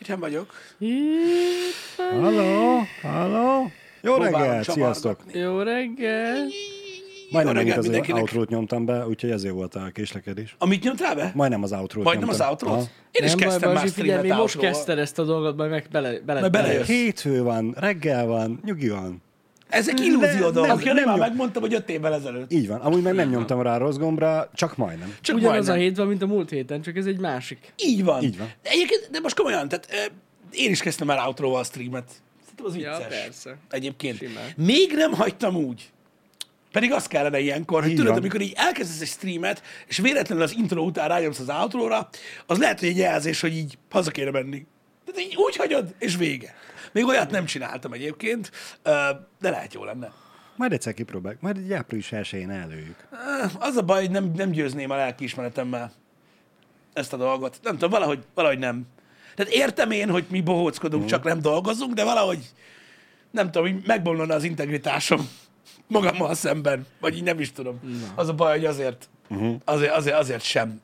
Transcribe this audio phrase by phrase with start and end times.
[0.00, 0.52] Itt vagyok.
[2.20, 3.70] Halló, halló.
[4.02, 5.20] Jó reggelt, sziasztok.
[5.32, 6.46] Jó reggel.
[7.30, 8.20] Majdnem reggelt az mindenkinek.
[8.20, 10.54] outro nyomtam be, úgyhogy ezért volt a késlekedés.
[10.58, 11.32] Amit nyomtál be?
[11.34, 12.76] Majdnem az outro Majdnem az outro
[13.10, 16.20] Én is nem baj, kezdtem már streamet most kezdted ezt a dolgot, majd meg bele,
[16.26, 16.86] bele, Majd belejössz.
[16.86, 19.22] Hétfő van, reggel van, nyugi van.
[19.70, 20.66] Ezek illúzió dolgok.
[20.66, 22.52] nem, Ja, nem, nem megmondtam, hogy öt évvel ezelőtt.
[22.52, 22.80] Így van.
[22.80, 25.14] Amúgy meg nem nyomtam rá a rossz gombra, csak majdnem.
[25.20, 25.76] Csak Ugyanaz majdnem.
[25.76, 27.72] a hét van, mint a múlt héten, csak ez egy másik.
[27.76, 28.22] Így van.
[28.22, 28.50] Így van.
[28.62, 30.12] De egyébként, de most komolyan, tehát
[30.52, 32.10] én is kezdtem el outro a streamet.
[32.44, 33.22] Szerintem az Ja, vicces.
[33.22, 33.56] persze.
[33.70, 34.16] Egyébként.
[34.16, 34.44] Simán.
[34.56, 35.90] Még nem hagytam úgy.
[36.72, 38.20] Pedig az kellene ilyenkor, hogy Így tudod, van.
[38.20, 41.88] amikor így elkezdesz egy streamet, és véletlenül az intro után rájönsz az outro
[42.46, 44.66] az lehet, hogy egy jelzés, hogy így haza kéne menni.
[45.04, 46.54] Tehát így úgy hagyod, és vége.
[46.92, 48.50] Még olyat nem csináltam egyébként,
[49.40, 50.12] de lehet jó lenne.
[50.56, 51.40] Majd egyszer kipróbáljuk.
[51.40, 53.08] Majd egy április elsőjén előjük.
[53.10, 55.92] Ö, Az a baj, hogy nem, nem győzném a lelkiismeretemmel
[56.92, 57.58] ezt a dolgot.
[57.62, 58.86] Nem tudom, valahogy, valahogy nem.
[59.34, 62.38] Tehát értem én, hogy mi bohóckodunk, csak nem dolgozunk, de valahogy
[63.30, 65.28] nem tudom, így megbomlana az integritásom
[65.86, 66.86] magammal szemben.
[67.00, 67.80] Vagy így nem is tudom.
[68.14, 69.08] Az a baj, hogy azért,
[69.64, 70.80] azért, azért, azért sem.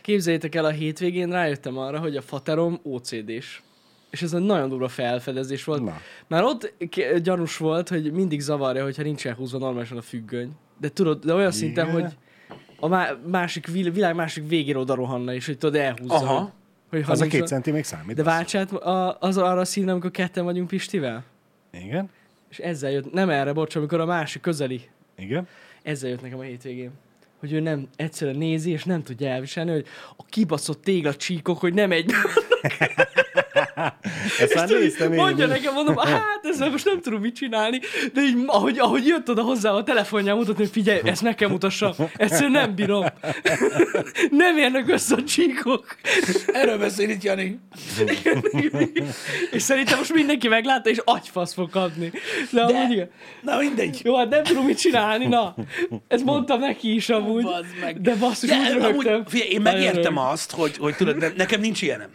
[0.00, 3.62] Képzeljétek el, a hétvégén rájöttem arra, hogy a faterom OCD-s.
[4.10, 5.82] És ez egy nagyon durva felfedezés volt.
[5.84, 5.96] Na.
[6.26, 6.74] Már ott
[7.22, 10.50] gyanús volt, hogy mindig zavarja, hogyha nincs elhúzva normálisan a függöny.
[10.80, 12.00] De tudod, de olyan szinten, Igen.
[12.02, 12.12] hogy
[12.80, 16.14] a má- másik, vil- világ másik végére oda rohanna, és hogy tudod, elhúzza.
[16.14, 16.52] Aha.
[16.90, 18.16] Hogy, hogy Az a két centi még számít.
[18.16, 21.24] De váltsát a- az arra a színre, amikor ketten vagyunk Pistivel?
[21.72, 22.10] Igen,
[22.48, 24.80] És ezzel jött, nem erre, bocs, amikor a másik közeli.
[25.18, 25.48] igen.
[25.82, 26.90] Ezzel jött nekem a hétvégén.
[27.38, 29.86] Hogy ő nem egyszerűen nézi, és nem tudja elviselni, hogy
[30.16, 32.10] a kibaszott téglacsíkok, hogy nem egy...
[34.40, 35.50] Ezt már néztem én Mondja is.
[35.50, 37.80] nekem, mondom, hát ezzel most nem tudom mit csinálni,
[38.12, 41.48] de így, ahogy, ahogy jött oda hozzá a telefonján mutatni, hogy figyelj, ezt meg kell
[41.48, 43.04] mutassam, egyszerűen nem bírom.
[44.30, 45.96] nem érnek össze a csíkok.
[46.46, 47.60] Erről beszél itt Jani.
[49.50, 52.10] és szerintem most mindenki meglátta, és agyfasz fog kapni.
[52.50, 52.74] De, de...
[52.76, 53.10] amúgy igen.
[53.42, 54.00] Na mindegy.
[54.04, 55.54] Jó, hát nem tudom mit csinálni, na.
[56.08, 57.42] Ezt mondtam neki is amúgy.
[57.42, 58.00] Bazd meg.
[58.00, 59.24] De basszus, úgy De, amúgy, rögtem.
[59.26, 62.08] figyelj, én megértem azt, hogy, hogy tudod, ne, nekem nincs ilyenem.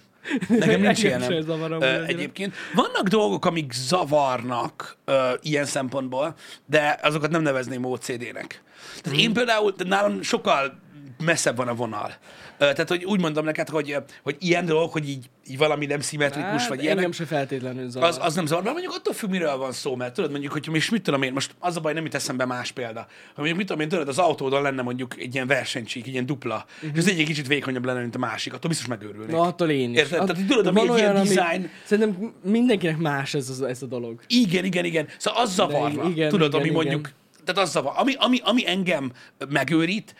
[0.47, 1.31] Nekem nincs Engem ilyenem.
[1.31, 2.55] sem zavar amúgy Ö, egyébként.
[2.73, 6.35] Vannak dolgok, amik zavarnak ö, ilyen szempontból,
[6.65, 8.61] de azokat nem nevezném OCD-nek.
[9.01, 10.79] Tehát én például, nálam sokkal
[11.23, 12.13] messzebb van a vonal.
[12.57, 16.49] Tehát, hogy úgy mondom neked, hogy, hogy ilyen dolgok, hogy így, így valami nem szimmetrikus,
[16.61, 18.09] Hát, vagy ilyenek, engem se feltétlenül zavar.
[18.09, 20.67] az, az nem zavar, mert mondjuk attól függ, miről van szó, mert tudod, mondjuk, hogy
[20.71, 22.99] most mit tudom én, most az a baj, nem jut eszembe más példa.
[22.99, 26.25] Hogy mondjuk, mit tudom én, tudod, az autódon lenne mondjuk egy ilyen versenycsík, egy ilyen
[26.25, 26.89] dupla, uh-huh.
[26.93, 29.31] és az egyik kicsit vékonyabb lenne, mint a másik, attól biztos megőrülnék.
[29.35, 29.97] Na, attól én is.
[29.97, 30.25] Érted?
[30.25, 34.19] Tehát, tudod, ami egy ilyen olyan, design- Szerintem mindenkinek más ez, a- ez a dolog.
[34.27, 35.07] Igen, igen, igen.
[35.17, 36.73] Szóval az zavarna, igen, tudod, igen, ami igen.
[36.73, 37.09] mondjuk,
[37.45, 37.93] tehát az zavar.
[37.95, 39.11] Ami, ami, ami engem
[39.49, 40.15] megőrít,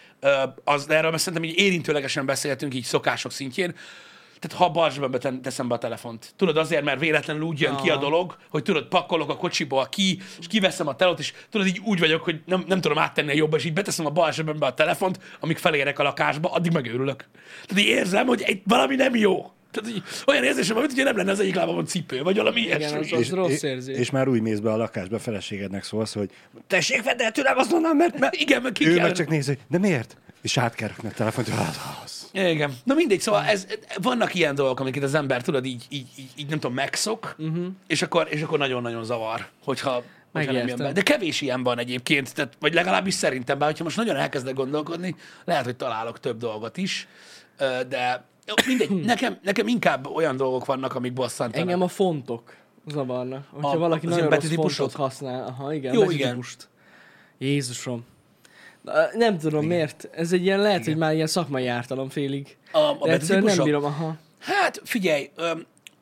[0.64, 3.76] az, erről mert szerintem így érintőlegesen beszélhetünk így szokások szintjén,
[4.44, 6.34] tehát ha a bal zsebembe ten- teszem be a telefont.
[6.36, 10.22] Tudod, azért, mert véletlenül úgy jön ki a dolog, hogy tudod, pakolok a kocsiból ki,
[10.40, 13.36] és kiveszem a telót, és tudod, így úgy vagyok, hogy nem, nem tudom áttenni a
[13.36, 17.26] jobbra, és így beteszem a bal zsebembe a telefont, amíg felérek a lakásba, addig megőrülök.
[17.66, 19.52] Tehát így érzem, hogy egy, valami nem jó.
[19.74, 22.62] Tehát így, olyan érzésem, van, mint hogyha nem lenne az egyik lábamon cipő, vagy valami
[22.62, 22.98] Igen, ilyesmi.
[22.98, 23.98] az, az rossz és, érzés.
[23.98, 26.30] és már úgy mész be a lakásba, feleségednek szólsz, hogy
[26.68, 29.06] tessék, vedd el tőlem azonnal, mert, mert Igen, meg ki ő kell.
[29.06, 30.18] meg csak nézi, hogy de miért?
[30.42, 32.30] És át kell rakni a telefont, hogy hát az.
[32.32, 32.78] Igen.
[32.84, 33.68] Na mindegy, szóval ez,
[34.02, 37.66] vannak ilyen dolgok, amiket az ember, tudod, így, így, így, így nem tudom, megszok, uh-huh.
[37.88, 40.86] és, akkor, és akkor nagyon-nagyon zavar, hogyha, hogyha nem jön Megértem.
[40.86, 40.92] be.
[40.92, 45.16] De kevés ilyen van egyébként, tehát, vagy legalábbis szerintem, bár hogyha most nagyon elkezdek gondolkodni,
[45.46, 47.08] lehet, hogy találok több dolgot is,
[47.88, 48.24] de
[48.66, 51.62] mindegy, nekem, nekem inkább olyan dolgok vannak, amik bosszantanak.
[51.68, 52.56] Engem a fontok
[52.88, 53.48] zavarnak.
[53.52, 55.48] Hogyha A- valaki nagyon rossz fontot használ.
[55.48, 56.70] Aha, igen, Jó, betűtípust.
[57.38, 58.06] Jézusom.
[58.82, 59.76] Na, Nem tudom igen.
[59.76, 60.10] miért.
[60.12, 62.58] Ez egy ilyen, lehet, hogy már ilyen szakmai ártalom félig.
[62.72, 64.16] A, a egyszerűen nem bírom, aha.
[64.40, 65.30] Hát figyelj,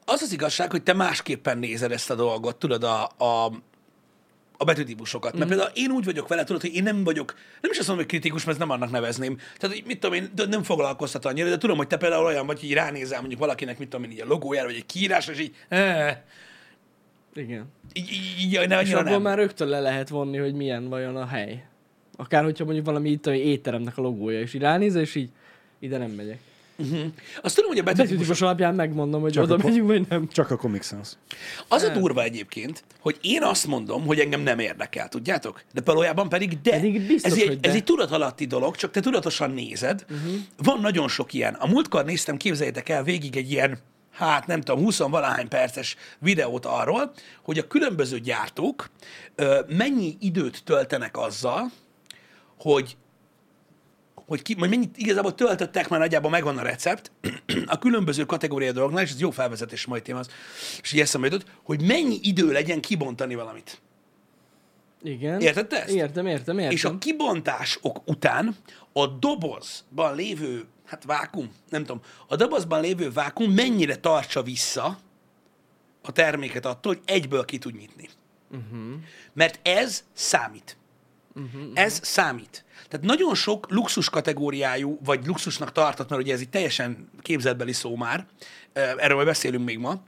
[0.05, 3.51] az az igazság, hogy te másképpen nézed ezt a dolgot, tudod, a, a,
[4.61, 5.37] a betűtípusokat.
[5.37, 8.05] Mert például én úgy vagyok vele, tudod, hogy én nem vagyok, nem is azt mondom,
[8.05, 9.37] hogy kritikus, mert nem annak nevezném.
[9.57, 12.59] Tehát, hogy mit tudom én, nem foglalkoztat annyira, de tudom, hogy te például olyan vagy,
[12.59, 15.55] hogy ránézel mondjuk valakinek, mit tudom én, így a logójára, vagy egy kiírás, és így,
[15.67, 16.17] eh,
[17.33, 17.65] Igen.
[17.93, 19.21] így, így, így ne, És annyira abból nem.
[19.21, 21.65] már rögtön le lehet vonni, hogy milyen vajon a hely.
[22.15, 25.29] Akár hogyha mondjuk valami itt a étteremnek a logója, és így ránézel, és így
[25.79, 26.39] ide nem megyek.
[27.41, 30.27] Azt tudom, hogy a Betűtípus alapján megmondom, hogy Csak oda megyünk, vagy nem.
[30.27, 31.09] Csak a Comic Sans.
[31.67, 35.63] Az a durva egyébként, hogy én azt mondom, hogy engem nem érdekel, tudjátok?
[35.73, 36.71] De valójában pedig de.
[36.71, 37.69] Pedig biztos, ez, egy, de.
[37.69, 40.05] ez egy tudatalatti dolog, csak te tudatosan nézed.
[40.09, 40.33] Uh-huh.
[40.57, 41.53] Van nagyon sok ilyen.
[41.53, 43.77] A múltkor néztem, képzeljétek el, végig egy ilyen,
[44.11, 47.13] hát nem tudom, 20 valahány perces videót arról,
[47.43, 48.89] hogy a különböző gyártók
[49.35, 51.71] ö, mennyi időt töltenek azzal,
[52.57, 52.97] hogy
[54.27, 57.11] hogy ki, majd mennyit igazából töltöttek, már nagyjából megvan a recept,
[57.65, 60.29] a különböző kategória dolognál, és ez jó felvezetés majd téma az,
[60.81, 63.81] és így eszembe jutott, hogy mennyi idő legyen kibontani valamit.
[65.03, 65.41] Igen.
[65.41, 65.93] Érted te ezt?
[65.93, 66.75] Értem, értem, értem.
[66.75, 68.55] És a kibontások után
[68.93, 74.97] a dobozban lévő, hát vákum, nem tudom, a dobozban lévő vákum mennyire tartsa vissza
[76.01, 78.09] a terméket attól, hogy egyből ki tud nyitni.
[78.51, 78.93] Uh-huh.
[79.33, 80.77] Mert ez számít.
[81.35, 81.71] Uh-huh.
[81.73, 82.65] Ez számít.
[82.91, 87.95] Tehát nagyon sok luxus kategóriájú, vagy luxusnak tartott, mert ugye ez egy teljesen képzetbeli szó
[87.95, 88.25] már,
[88.73, 90.01] erről majd beszélünk még ma,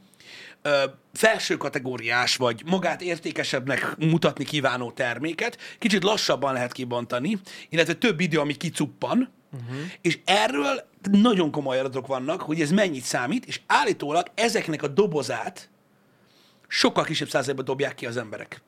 [1.13, 7.39] felső kategóriás, vagy magát értékesebbnek mutatni kívánó terméket kicsit lassabban lehet kibontani,
[7.69, 9.77] illetve több idő, ami kicuppan, uh-huh.
[10.01, 15.69] és erről nagyon komoly adatok vannak, hogy ez mennyit számít, és állítólag ezeknek a dobozát
[16.67, 18.61] sokkal kisebb százalékban dobják ki az emberek.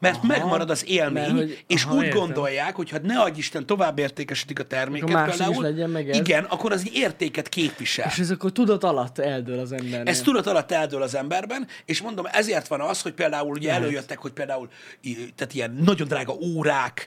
[0.00, 2.18] Mert aha, megmarad az élmény, mert hogy- és aha, úgy értem.
[2.18, 5.90] gondolják, hogy ha ne adj Isten tovább értékesítik a terméket, Akkor másik is például, legyen
[5.90, 6.16] meg ez.
[6.16, 8.06] igen, akkor az egy értéket képvisel.
[8.08, 10.08] És ez akkor tudat alatt eldől az embernek.
[10.08, 14.18] Ez tudat alatt eldől az emberben, és mondom, ezért van az, hogy például ugye előjöttek,
[14.18, 14.68] hogy például
[15.36, 17.06] tehát ilyen nagyon drága órák,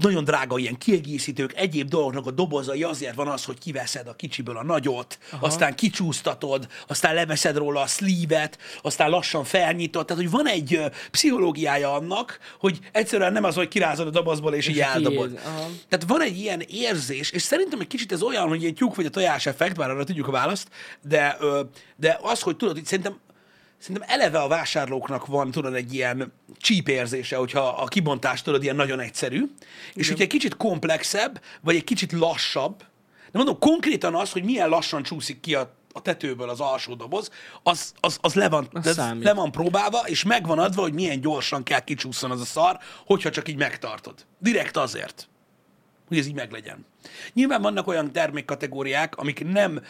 [0.00, 4.56] nagyon drága ilyen kiegészítők, egyéb dolgoknak a dobozai, azért van az, hogy kiveszed a kicsiből
[4.56, 5.46] a nagyot, Aha.
[5.46, 10.06] aztán kicsúsztatod, aztán leveszed róla a szlívet, aztán lassan felnyitod.
[10.06, 10.80] Tehát, hogy van egy
[11.10, 15.40] pszichológiája annak, hogy egyszerűen nem az, hogy kirázod a dobozból és, és így eldobod.
[15.88, 19.06] Tehát van egy ilyen érzés, és szerintem egy kicsit ez olyan, hogy egy tyúk vagy
[19.06, 20.68] a tojás effekt, bár arra tudjuk a választ,
[21.02, 21.36] de,
[21.96, 23.16] de az, hogy tudod, hogy szerintem
[23.84, 28.76] Szerintem eleve a vásárlóknak van, tudod, egy ilyen csíp érzése, hogyha a kibontás, tudod, ilyen
[28.76, 29.50] nagyon egyszerű,
[29.94, 32.78] és hogyha egy kicsit komplexebb, vagy egy kicsit lassabb,
[33.32, 37.30] de mondom, konkrétan az, hogy milyen lassan csúszik ki a, a tetőből az alsó doboz,
[37.62, 41.62] az, az, az, le, van, Az le van próbálva, és megvan adva, hogy milyen gyorsan
[41.62, 44.14] kell kicsúszson az a szar, hogyha csak így megtartod.
[44.38, 45.28] Direkt azért
[46.08, 46.86] hogy ez így meglegyen.
[47.32, 49.82] Nyilván vannak olyan termékkategóriák, amik nem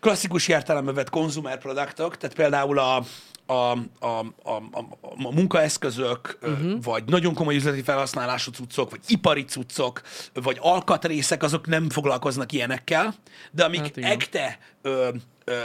[0.00, 3.04] klasszikus értelembe vett consumer produktok, tehát például a,
[3.46, 4.86] a, a, a, a,
[5.22, 6.82] a munkaeszközök, uh-huh.
[6.82, 10.00] vagy nagyon komoly üzleti felhasználású cuccok, vagy ipari cuccok,
[10.32, 13.14] vagy alkatrészek, azok nem foglalkoznak ilyenekkel,
[13.50, 14.10] de amik hát igen.
[14.10, 15.08] ekte ö,
[15.44, 15.56] ö,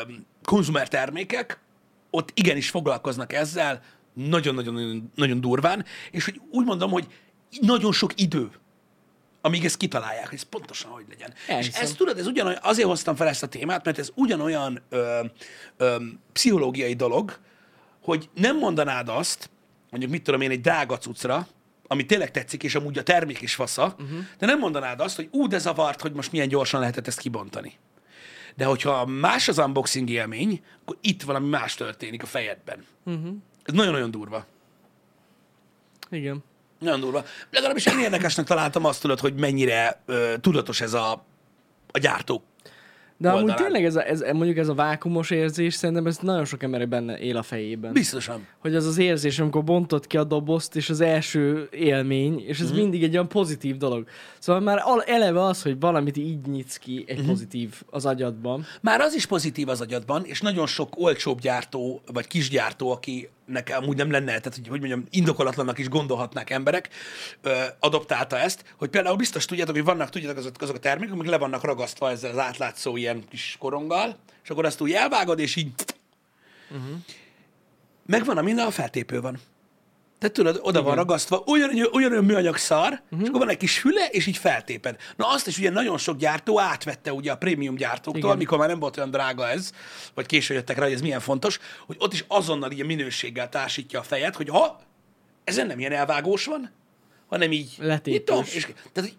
[0.43, 1.59] konzumer termékek,
[2.09, 3.81] ott igenis foglalkoznak ezzel,
[4.13, 7.07] nagyon-nagyon nagyon durván, és hogy úgy mondom, hogy
[7.61, 8.51] nagyon sok idő
[9.41, 11.33] amíg ezt kitalálják, hogy ez pontosan hogy legyen.
[11.47, 11.81] Elhiszem.
[11.81, 15.23] És ezt tudod, ez ugyanolyan, azért hoztam fel ezt a témát, mert ez ugyanolyan ö,
[15.77, 15.95] ö,
[16.31, 17.39] pszichológiai dolog,
[18.01, 19.49] hogy nem mondanád azt,
[19.89, 21.47] mondjuk mit tudom én, egy drága cuccra,
[21.87, 24.19] ami tényleg tetszik, és amúgy a termék is fasza, uh-huh.
[24.37, 27.77] de nem mondanád azt, hogy ú, de zavart, hogy most milyen gyorsan lehetett ezt kibontani.
[28.55, 32.85] De hogyha más az unboxing élmény, akkor itt valami más történik a fejedben.
[33.05, 33.35] Uh-huh.
[33.63, 34.45] Ez nagyon-nagyon durva.
[36.09, 36.43] Igen.
[36.81, 37.23] Nagyon durva.
[37.51, 41.11] Legalábbis én érdekesnek találtam azt tudod, hogy mennyire ö, tudatos ez a,
[41.91, 42.43] a gyártó.
[43.17, 43.63] De amúgy Oldalán.
[43.63, 47.17] tényleg ez a, ez, mondjuk ez a vákumos érzés, szerintem ez nagyon sok ember benne
[47.19, 47.93] él a fejében.
[47.93, 48.47] Biztosan.
[48.59, 52.69] Hogy az az érzés, amikor bontod ki a dobozt, és az első élmény, és ez
[52.69, 52.75] Mhm.
[52.77, 52.81] mm.
[52.81, 54.07] mindig egy olyan pozitív dolog.
[54.39, 57.27] Szóval már eleve az, hogy valamit így nyitsz ki egy mm.
[57.27, 58.65] pozitív az agyadban.
[58.81, 63.83] Már az is pozitív az agyadban, és nagyon sok olcsóbb gyártó, vagy kisgyártó, aki nekem
[63.83, 66.89] amúgy nem lenne, tehát hogy, hogy mondjam, indokolatlannak is gondolhatnák emberek,
[67.41, 71.29] ö, adoptálta ezt, hogy például biztos tudjátok, hogy vannak, tudjátok, azok, azok a termékek, amik
[71.29, 75.55] le vannak ragasztva ezzel az átlátszó ilyen kis koronggal, és akkor azt úgy elvágod, és
[75.55, 75.71] így
[76.69, 76.95] uh-huh.
[78.05, 79.39] megvan, a minden a feltépő van.
[80.21, 80.83] Tehát tudod, oda Igen.
[80.83, 83.21] van ragasztva, olyan, olyan, olyan műanyag szar, uh-huh.
[83.21, 84.95] és akkor van egy kis füle, és így feltéped.
[85.15, 88.37] Na azt is ugye nagyon sok gyártó átvette ugye a prémium gyártóktól, Igen.
[88.37, 89.71] mikor már nem volt olyan drága ez,
[90.13, 93.49] vagy később jöttek rá, hogy ez milyen fontos, hogy ott is azonnal így a minőséggel
[93.49, 94.79] társítja a fejed, hogy ha
[95.43, 96.71] ezen nem ilyen elvágós van,
[97.27, 98.13] hanem így Letépős.
[98.13, 99.13] nyitom, és, tehát,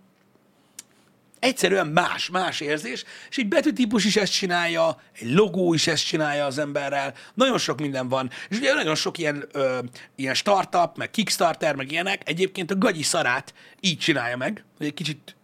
[1.43, 6.45] egyszerűen más, más érzés, és egy betűtípus is ezt csinálja, egy logó is ezt csinálja
[6.45, 9.79] az emberrel, nagyon sok minden van, és ugye nagyon sok ilyen, ö,
[10.17, 14.95] ilyen startup, meg Kickstarter, meg ilyenek, egyébként a gagyi szarát így csinálja meg, hogy egy
[14.95, 15.37] kicsit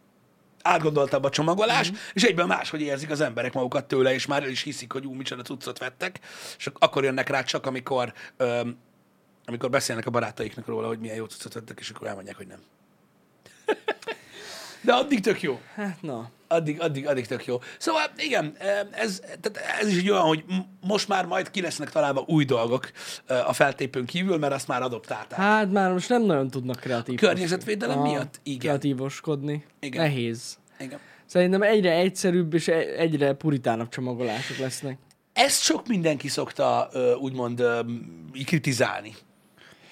[0.62, 1.94] átgondoltabb a csomagolás, mm.
[2.12, 5.12] és egyben máshogy érzik az emberek magukat tőle, és már el is hiszik, hogy ú,
[5.12, 6.20] micsoda cuccot vettek,
[6.58, 8.60] és akkor jönnek rá csak, amikor, ö,
[9.44, 12.60] amikor beszélnek a barátaiknak róla, hogy milyen jó cuccot vettek, és akkor elmondják, hogy nem.
[14.88, 15.60] De addig tök jó.
[15.74, 16.30] Hát na.
[16.46, 17.58] Addig, addig, addig tök jó.
[17.78, 18.56] Szóval igen,
[18.90, 20.44] ez, tehát ez is egy olyan, hogy
[20.80, 22.90] most már majd ki lesznek találva új dolgok
[23.26, 25.38] eh, a feltépőn kívül, mert azt már adoptálták.
[25.38, 27.18] Hát már most nem nagyon tudnak kreatív.
[27.18, 28.40] Környezetvédelem miatt?
[28.42, 28.58] Igen.
[28.58, 29.64] Kreatívoskodni.
[29.80, 30.02] Igen.
[30.02, 30.58] Nehéz.
[30.78, 30.98] Igen.
[31.26, 34.98] Szerintem egyre egyszerűbb és e- egyre puritánabb csomagolások lesznek.
[35.32, 36.88] Ezt sok mindenki szokta
[37.20, 37.62] úgymond
[38.44, 39.14] kritizálni.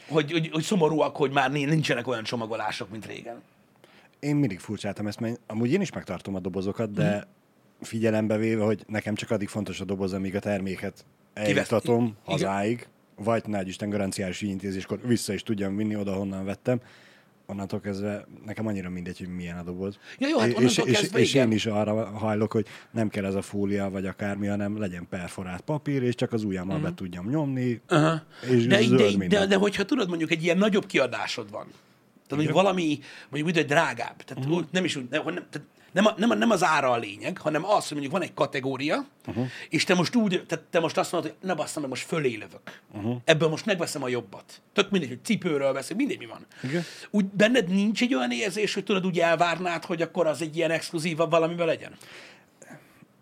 [0.08, 3.42] Hogy, hogy, hogy szomorúak, hogy már ni- nincsenek olyan csomagolások, mint régen.
[4.20, 7.24] Én mindig furcsáltam ezt, mert amúgy én is megtartom a dobozokat, de Mhm.
[7.84, 11.04] figyelembe véve, hogy nekem csak addig fontos a doboz, amíg a terméket
[11.34, 12.16] eljutatom Igen.
[12.24, 16.80] hazáig, vagy nagy Isten garanciális ügyintézéskor vissza is tudjam vinni oda, honnan vettem.
[17.48, 19.98] Onnantól kezdve nekem annyira mindegy, hogy milyen a doboz.
[20.18, 23.42] Ja, jó, hát és, és, és én is arra hajlok, hogy nem kell ez a
[23.42, 27.94] fólia, vagy akármi, hanem legyen perforált papír, és csak az ujjammal be tudjam nyomni, Mhm.
[28.04, 28.22] Aha.
[28.50, 29.48] és de, zöld de, de, minden.
[29.48, 31.66] de, hogyha tudod, mondjuk egy ilyen nagyobb kiadásod van,
[32.28, 34.64] tehát mondjuk valami, mondjuk úgy, hogy drágább, tehát uh-huh.
[34.70, 37.38] nem is úgy, nem, nem, tehát nem, a, nem, a, nem az ára a lényeg,
[37.38, 39.46] hanem az, hogy mondjuk van egy kategória, uh-huh.
[39.68, 42.34] és te most úgy, tehát te most azt mondod, hogy ne basszam, meg most fölé
[42.34, 42.80] lövök.
[42.92, 43.04] Mhm.
[43.04, 43.20] Uh-huh.
[43.24, 44.62] Ebből most megveszem a jobbat.
[44.72, 46.46] Tök mindegy, hogy cipőről veszek, mindegy, mi van.
[46.62, 46.82] Igen.
[47.10, 50.70] Úgy benned nincs egy olyan érzés, hogy tudod, úgy elvárnád, hogy akkor az egy ilyen
[50.70, 51.92] exkluzívabb valamiben legyen?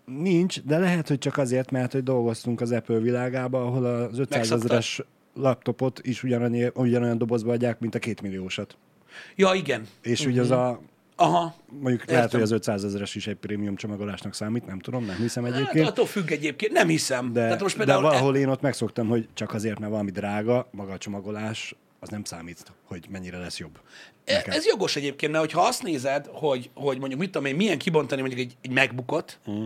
[0.05, 4.29] Nincs, de lehet, hogy csak azért, mert hogy dolgoztunk az Apple világába, ahol az 500
[4.29, 4.65] Megszoktad.
[4.65, 5.01] ezeres
[5.35, 8.77] laptopot is ugyanannyi, ugyanolyan dobozba adják, mint a két milliósat.
[9.35, 9.87] Ja, igen.
[10.03, 10.33] És uh-huh.
[10.33, 10.81] ugye az a,
[11.17, 11.55] Aha.
[11.67, 12.15] mondjuk Értem.
[12.15, 15.53] Lehet, hogy az 500 ezeres is egy prémium csomagolásnak számít, nem tudom, nem hiszem Hát,
[15.53, 15.87] egyébként.
[15.87, 17.33] attól függ egyébként, nem hiszem.
[17.33, 20.69] De, Tehát most de például valahol én ott megszoktam, hogy csak azért, mert valami drága,
[20.71, 23.81] maga a csomagolás, az nem számít, hogy mennyire lesz jobb.
[24.25, 24.55] E- Nekem.
[24.55, 28.21] Ez jogos egyébként, mert hogyha azt nézed, hogy, hogy mondjuk mit tudom én, milyen kibontani
[28.21, 29.65] mondjuk egy, egy MacBookot, uh.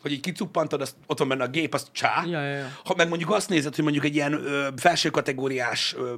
[0.00, 2.24] hogy így kicuppantod, azt, ott van benne a gép, az csá.
[2.26, 2.66] Ja, ja, ja.
[2.84, 6.14] Ha meg mondjuk azt nézed, hogy mondjuk egy ilyen ö, felső kategóriás ö,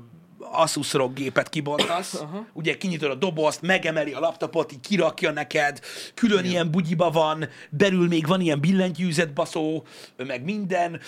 [0.52, 2.44] Asus ROG gépet kibontasz, uh-huh.
[2.52, 5.80] ugye kinyitod a dobozt, megemeli a laptopot, így kirakja neked,
[6.14, 9.84] külön ilyen bugyiba van, belül még van ilyen billentyűzet baszó,
[10.16, 11.00] meg minden,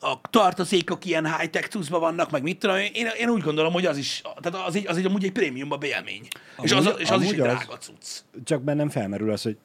[0.00, 3.96] a tartozékok ilyen high-tech cuccba vannak, meg mit tudom én, én, úgy gondolom, hogy az
[3.96, 6.28] is, tehát az egy, az egy amúgy egy prémiumba élmény.
[6.62, 8.20] És az, Amúgy- és az is egy amúgy drága cucc.
[8.44, 9.56] Csak bennem felmerül az, hogy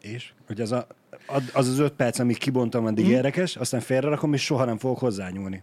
[0.00, 0.32] és?
[0.46, 0.86] Hogy az a,
[1.26, 3.14] az, az öt perc, amíg kibontam, addig Mhm.
[3.14, 5.62] érdekes, aztán félrerakom, és soha nem fogok hozzányúlni.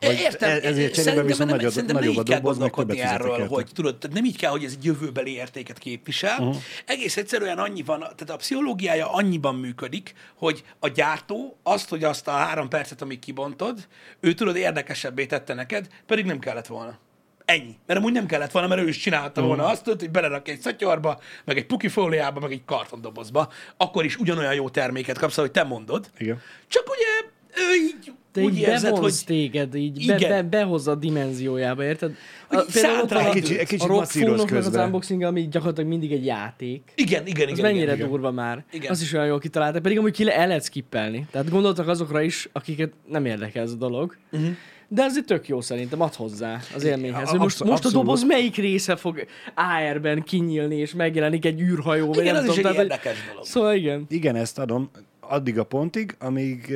[0.00, 2.70] Vagy Értem, e- ezért cserébe szerintem viszont nem, nagyobb- szerintem nem nagyobb a doboz, meg
[2.70, 3.46] többet erről, érte.
[3.46, 6.38] hogy tudod, tehát nem így kell, hogy ez egy jövőbeli értéket képvisel.
[6.38, 6.56] Uh-huh.
[6.86, 12.28] Egész egyszerűen annyi van, tehát a pszichológiája annyiban működik, hogy a gyártó azt, hogy azt
[12.28, 13.86] a három percet, amíg kibontod,
[14.20, 16.98] ő tudod érdekesebbé tette neked, pedig nem kellett volna.
[17.44, 17.76] Ennyi.
[17.86, 19.48] Mert amúgy nem kellett volna, mert ő is csinálta Mhm.
[19.48, 24.54] volna azt, hogy belerak egy szatyorba, meg egy pukifóliába, meg egy kartondobozba, akkor is ugyanolyan
[24.54, 26.10] jó terméket kapsz, ahogy te mondod.
[26.18, 26.40] Igen.
[26.68, 27.30] Csak ugye
[27.62, 30.28] ő így Te úgy így érzed, bevonz hogy téged, így be, Igen.
[30.30, 32.14] be, behozza a dimenziójába, érted?
[32.48, 35.48] Hogy A, például ott van a, egy kicsi- egy kicsit a rock az unboxing, ami
[35.48, 36.92] gyakorlatilag mindig egy játék.
[36.94, 37.72] igen, igen, Az igen.
[37.72, 38.08] mennyire igen.
[38.08, 38.64] durva már.
[38.72, 38.90] Igen.
[38.90, 41.26] Azt is olyan jól kitalálták, pedig amúgy ki le, el lehet skippelni.
[41.30, 44.16] Tehát gondoltak azokra is, akiket nem érdekel ez a dolog.
[44.32, 44.48] Uh-huh.
[44.88, 47.28] De ez tök jó szerintem, ad hozzá az élményhez.
[47.28, 51.60] A- Hogy most, abszol- most a doboz melyik része fog AR-ben kinyílni, és megjelenik egy
[51.60, 52.70] űrhajó, vagy Igen, nem az is tudom.
[52.70, 53.44] egy tehát, érdekes dolog.
[53.44, 54.04] Szóval igen.
[54.08, 56.72] Igen, ezt adom addig a pontig, amíg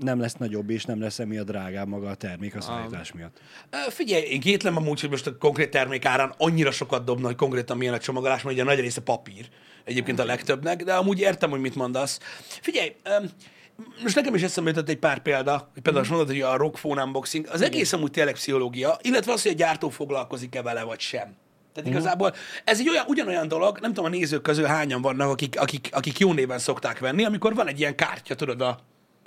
[0.00, 3.40] nem lesz nagyobb, és nem lesz emiatt drágább maga a termék a szállítás miatt.
[3.70, 7.36] Ö, Figyelj, én kétlem amúgy, hogy most a konkrét termék árán annyira sokat dobna, hogy
[7.36, 9.48] konkrétan milyen a csomagolás, mert ugye a nagy része papír
[9.84, 12.18] egyébként a legtöbbnek, de amúgy értem, hogy mit mondasz.
[12.60, 13.30] Figyelj, öm,
[14.02, 16.74] most nekem is eszembe jutott egy pár példa, hogy például most mondod, hogy a rock
[16.74, 21.00] phone unboxing, az egész amúgy tényleg pszichológia, illetve az, hogy a gyártó foglalkozik-e vele, vagy
[21.00, 21.34] sem.
[21.74, 22.34] Tehát igazából
[22.64, 26.18] ez egy olyan, ugyanolyan dolog, nem tudom a nézők közül hányan vannak, akik, akik, akik
[26.18, 28.78] jó néven szokták venni, amikor van egy ilyen kártya, tudod, a,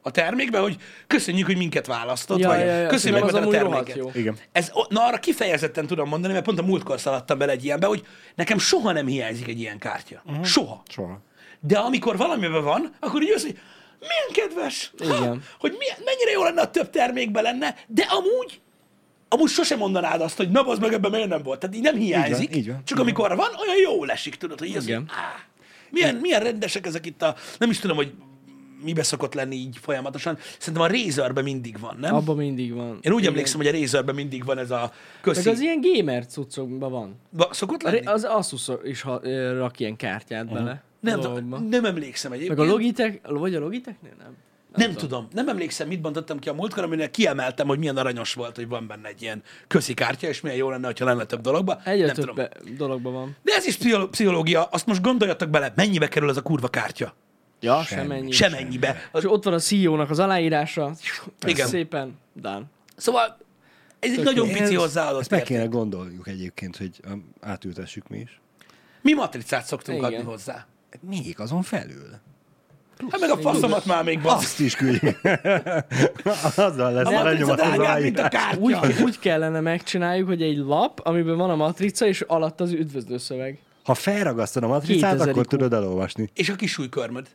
[0.07, 4.15] a termékben, hogy köszönjük, hogy minket választott, Ja, vagy ja, ja, köszönjük, az a terméket.
[4.15, 4.37] Igen.
[4.51, 8.05] Ez, na arra kifejezetten tudom mondani, mert pont a múltkor szaladtam bele egy ilyenbe, hogy
[8.35, 10.21] nekem soha nem hiányzik egy ilyen kártya.
[10.25, 10.45] Uh-huh.
[10.45, 10.83] Soha.
[10.87, 11.19] Soha.
[11.59, 13.59] De amikor valamiben van, akkor így az, hogy
[13.99, 15.43] milyen kedves, ha, Igen.
[15.59, 18.61] hogy milyen, mennyire jó lenne, ha több termékben lenne, de amúgy
[19.29, 21.59] amúgy sosem mondanád azt, hogy na, az meg ebben miért nem volt.
[21.59, 22.55] Tehát így nem hiányzik.
[22.55, 22.81] így van.
[22.83, 25.11] Csak amikor van, olyan jó esik, tudod, hogy így az, hogy, Igen.
[25.89, 28.13] milyen, milyen rendesek ezek itt a, nem is tudom, hogy
[28.83, 30.37] mibe szokott lenni így folyamatosan.
[30.59, 32.15] Szerintem a Razerben mindig van, nem?
[32.15, 32.97] Abban mindig van.
[33.01, 33.31] Én úgy Igen.
[33.31, 34.91] emlékszem, hogy a Razerben mindig van ez a Meg
[35.21, 35.49] köszi.
[35.49, 37.15] az ilyen gamer cuccokban van.
[37.29, 38.05] Va- Szokott lenni?
[38.05, 39.21] Az Asus is ha,
[39.57, 40.83] rak ilyen kártyát bele.
[40.99, 41.57] nem, tudom, dologba.
[41.69, 42.57] nem emlékszem egyébként.
[42.57, 44.35] Meg a Logitech, vagy a Logitechnél nem?
[44.75, 45.27] nem tudom.
[45.33, 48.87] Nem emlékszem, mit bontottam ki a múltkor, aminek kiemeltem, hogy milyen aranyos volt, hogy van
[48.87, 51.79] benne egy ilyen köszi kártya, és milyen jó lenne, ha lenne több dologba.
[51.83, 52.45] Egyre nem több tudom.
[52.77, 53.35] dologban van.
[53.43, 54.63] De ez is pszicholó- pszichológia.
[54.63, 57.13] Azt most gondoljatok bele, mennyibe kerül ez a kurva kártya?
[57.59, 58.31] Ja, semennyi.
[58.31, 59.09] Semennyibe.
[59.13, 60.91] És ott van a CEO-nak az aláírása.
[61.45, 61.67] Igen.
[61.67, 62.65] Szépen, dán.
[62.95, 63.37] Szóval
[63.99, 68.17] ez egy nagyon pici Ezt- hozzáadott Ezt meg kéne gondoljuk egyébként, hogy um, átültessük mi
[68.17, 68.39] is.
[69.01, 70.11] Mi matricát szoktunk Igen.
[70.13, 70.65] adni hozzá.
[70.99, 72.09] Még azon felül.
[73.09, 74.35] Hát meg a faszomat már még van.
[74.35, 75.19] Azt is küldjük.
[76.55, 78.55] Azzal lesz A aranyom az drágább, mint a aláírás.
[78.57, 83.59] Úgy, úgy kellene megcsináljuk, hogy egy lap, amiben van a matrica, és alatt az üdvözlőszöveg.
[83.83, 85.49] Ha felragasztod a matricát, 2000 akkor IQ.
[85.49, 86.29] tudod elolvasni.
[86.33, 87.27] És a kis súlykörmöd.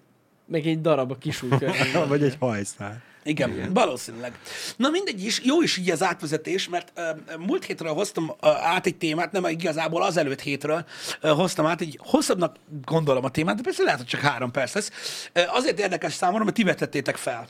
[0.52, 1.70] Meg egy darab a kis ujjkör.
[2.08, 3.02] Vagy egy hajszál.
[3.24, 4.38] Igen, Igen, valószínűleg.
[4.76, 8.86] Na mindegy is, jó is így az átvezetés, mert uh, múlt hétről hoztam uh, át
[8.86, 10.84] egy témát, nem igazából az előtt hétről
[11.22, 14.74] uh, hoztam át, egy hosszabbnak gondolom a témát, de persze lehet, hogy csak három perc
[14.74, 14.90] lesz.
[15.34, 17.48] Uh, azért érdekes számomra, mert ti vetettétek fel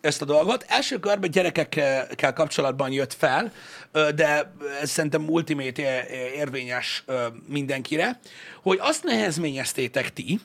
[0.00, 0.64] ezt a dolgot.
[0.68, 3.52] Első körben gyerekekkel kapcsolatban jött fel,
[3.92, 7.04] de ez szerintem ultimate érvényes
[7.48, 8.20] mindenkire,
[8.62, 10.40] hogy azt nehezményeztétek ti,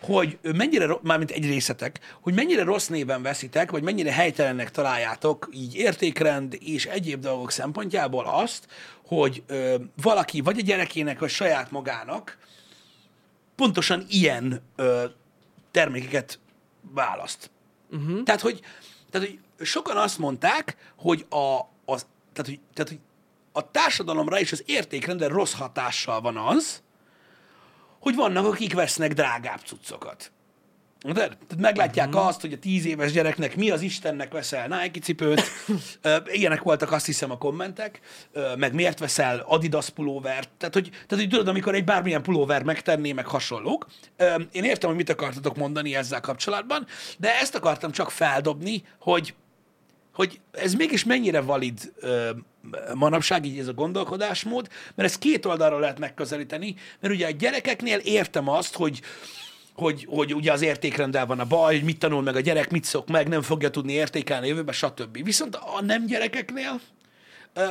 [0.00, 5.74] hogy mennyire, mármint egy részetek, hogy mennyire rossz néven veszitek, vagy mennyire helytelennek találjátok így
[5.74, 8.66] értékrend és egyéb dolgok szempontjából azt,
[9.06, 12.38] hogy ö, valaki vagy a gyerekének, vagy saját magának
[13.56, 15.04] pontosan ilyen ö,
[15.70, 16.38] termékeket
[16.80, 17.50] választ.
[17.90, 18.22] Uh-huh.
[18.22, 18.60] Tehát, hogy,
[19.10, 23.00] tehát, hogy sokan azt mondták, hogy a, az, tehát, hogy, tehát, hogy
[23.52, 26.82] a társadalomra és az értékrendre rossz hatással van az,
[28.00, 30.32] hogy vannak, akik vesznek drágább cuccokat.
[31.02, 32.26] De, tehát meglátják uh-huh.
[32.26, 35.42] azt, hogy a tíz éves gyereknek mi az Istennek veszel Nike cipőt.
[36.32, 38.00] Ilyenek voltak azt hiszem a kommentek,
[38.56, 40.50] meg miért veszel Adidas pulóvert.
[40.58, 43.86] Tehát hogy, tehát, hogy tudod, amikor egy bármilyen pulóver megtenné, meg hasonlók.
[44.52, 46.86] Én értem, hogy mit akartatok mondani ezzel kapcsolatban,
[47.18, 49.34] de ezt akartam csak feldobni, hogy
[50.12, 52.30] hogy ez mégis mennyire valid ö,
[52.94, 57.98] manapság, így ez a gondolkodásmód, mert ezt két oldalról lehet megközelíteni, mert ugye a gyerekeknél
[57.98, 59.00] értem azt, hogy
[59.74, 62.84] hogy, hogy ugye az értékrendel van a baj, hogy mit tanul meg a gyerek, mit
[62.84, 65.24] szok meg, nem fogja tudni értékelni jövőben, stb.
[65.24, 66.80] Viszont a nem gyerekeknél,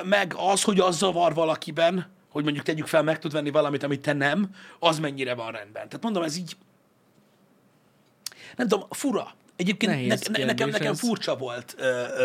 [0.04, 4.02] meg az, hogy az zavar valakiben, hogy mondjuk tegyük fel, meg tud venni valamit, amit
[4.02, 5.88] te nem, az mennyire van rendben.
[5.88, 6.58] Tehát mondom, ez így,
[8.56, 9.34] nem tudom, fura.
[9.60, 11.00] Egyébként ne, ne, nekem, nekem ez.
[11.00, 11.76] furcsa volt,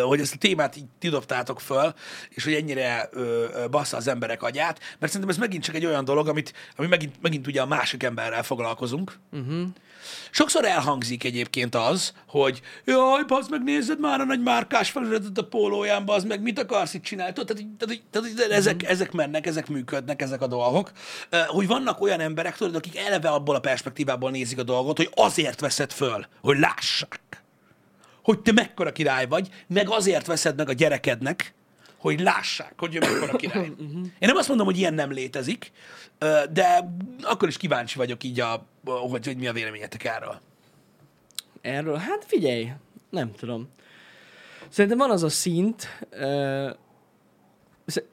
[0.05, 1.95] hogy ezt a témát így tidobtátok föl,
[2.29, 3.11] és hogy ennyire
[3.71, 7.15] bassza az emberek agyát, mert szerintem ez megint csak egy olyan dolog, amit, ami megint,
[7.23, 9.19] megint ugye a másik emberrel foglalkozunk.
[9.33, 9.63] Uh-huh.
[10.31, 15.45] Sokszor elhangzik egyébként az, hogy jaj, bazd meg, nézed már a nagy márkás felületet a
[15.45, 17.33] pólóján, bazd meg, mit akarsz itt csinálni?
[17.33, 18.91] Tehát, tehát, tehát, tehát ezek, uh-huh.
[18.91, 20.93] ezek mennek, ezek működnek, ezek a dolgok.
[21.47, 25.61] Hogy vannak olyan emberek, tudod, akik eleve abból a perspektívából nézik a dolgot, hogy azért
[25.61, 27.21] veszed föl, hogy lássák
[28.25, 31.55] hogy te mekkora király vagy, meg azért veszed meg a gyerekednek,
[31.97, 33.65] hogy lássák, hogy ő mekkora király.
[33.65, 35.73] Én nem azt mondom, hogy ilyen nem létezik,
[36.53, 40.41] de akkor is kíváncsi vagyok így, a, hogy, hogy mi a véleményetek erről.
[41.61, 41.97] Erről?
[41.97, 42.73] Hát figyelj,
[43.11, 43.69] nem tudom.
[44.69, 45.89] Szerintem van az a szint,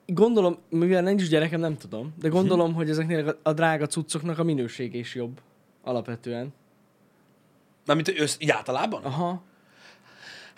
[0.06, 2.76] gondolom, mivel nincs gyerekem, nem tudom, de gondolom, hm.
[2.76, 5.42] hogy ezeknél a drága cuccoknak a minősége is jobb.
[5.84, 6.54] Alapvetően.
[7.86, 9.04] Mármint össz, így általában?
[9.04, 9.42] Aha.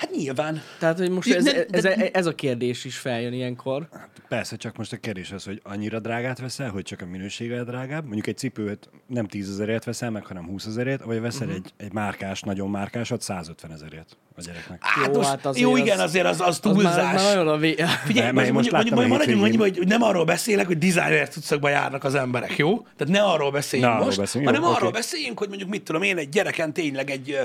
[0.03, 0.61] Hát nyilván.
[0.79, 3.87] Tehát, hogy most ez, ez, ez, ez a kérdés is feljön ilyenkor.
[3.91, 7.63] Hát persze, csak most a kérdés az, hogy annyira drágát veszel, hogy csak a minősége
[7.63, 8.03] drágább.
[8.03, 11.63] Mondjuk egy cipőt nem 10 ezerért veszel meg, hanem 20 ezerért, vagy veszel uh-huh.
[11.65, 14.83] egy, egy márkás, nagyon márkásat 150 ezerért a gyereknek.
[14.83, 16.91] Hát jó, most, hát azért jó, igen, azért az, az túlzás.
[16.91, 17.75] Az már, már nagyon a vé...
[18.05, 22.03] Figyelj, nem, most, most mondjuk, maradjunk annyi, hogy nem arról beszélek, hogy designer cuccokba járnak
[22.03, 22.77] az emberek, jó?
[22.77, 25.01] Tehát ne arról beszéljünk ne most, arról beszéljünk, hanem jó, arról okay.
[25.01, 27.37] beszéljünk, hogy mondjuk mit tudom én, egy gyereken tényleg egy,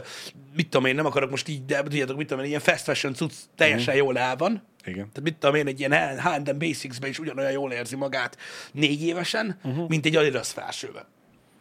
[0.57, 3.15] mit tudom én, nem akarok most így, de tudjátok, mit tudom én, ilyen fast fashion
[3.15, 3.99] cucc teljesen mm.
[3.99, 4.63] jól el van.
[4.85, 5.09] Igen.
[5.13, 8.37] Tehát mit tudom én, egy ilyen H&M Basics-ben is ugyanolyan jól érzi magát
[8.73, 9.89] négy évesen, uh-huh.
[9.89, 11.05] mint egy Adidas felsőben.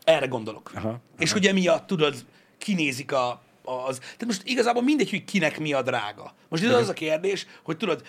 [0.03, 0.71] Erre gondolok.
[0.75, 0.99] Aha, aha.
[1.19, 2.15] És ugye miatt, tudod,
[2.57, 3.97] kinézik a, az.
[3.97, 6.33] Tehát most igazából mindegy, hogy kinek mi a drága.
[6.49, 8.01] Most ez az a kérdés, hogy tudod,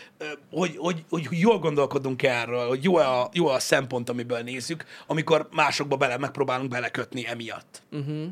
[0.51, 4.85] hogy, hogy, hogy, hogy jól gondolkodunk erről, hogy jó a, jó a szempont, amiből nézzük,
[5.07, 7.83] amikor másokba bele megpróbálunk belekötni emiatt.
[7.93, 8.27] Uh-huh.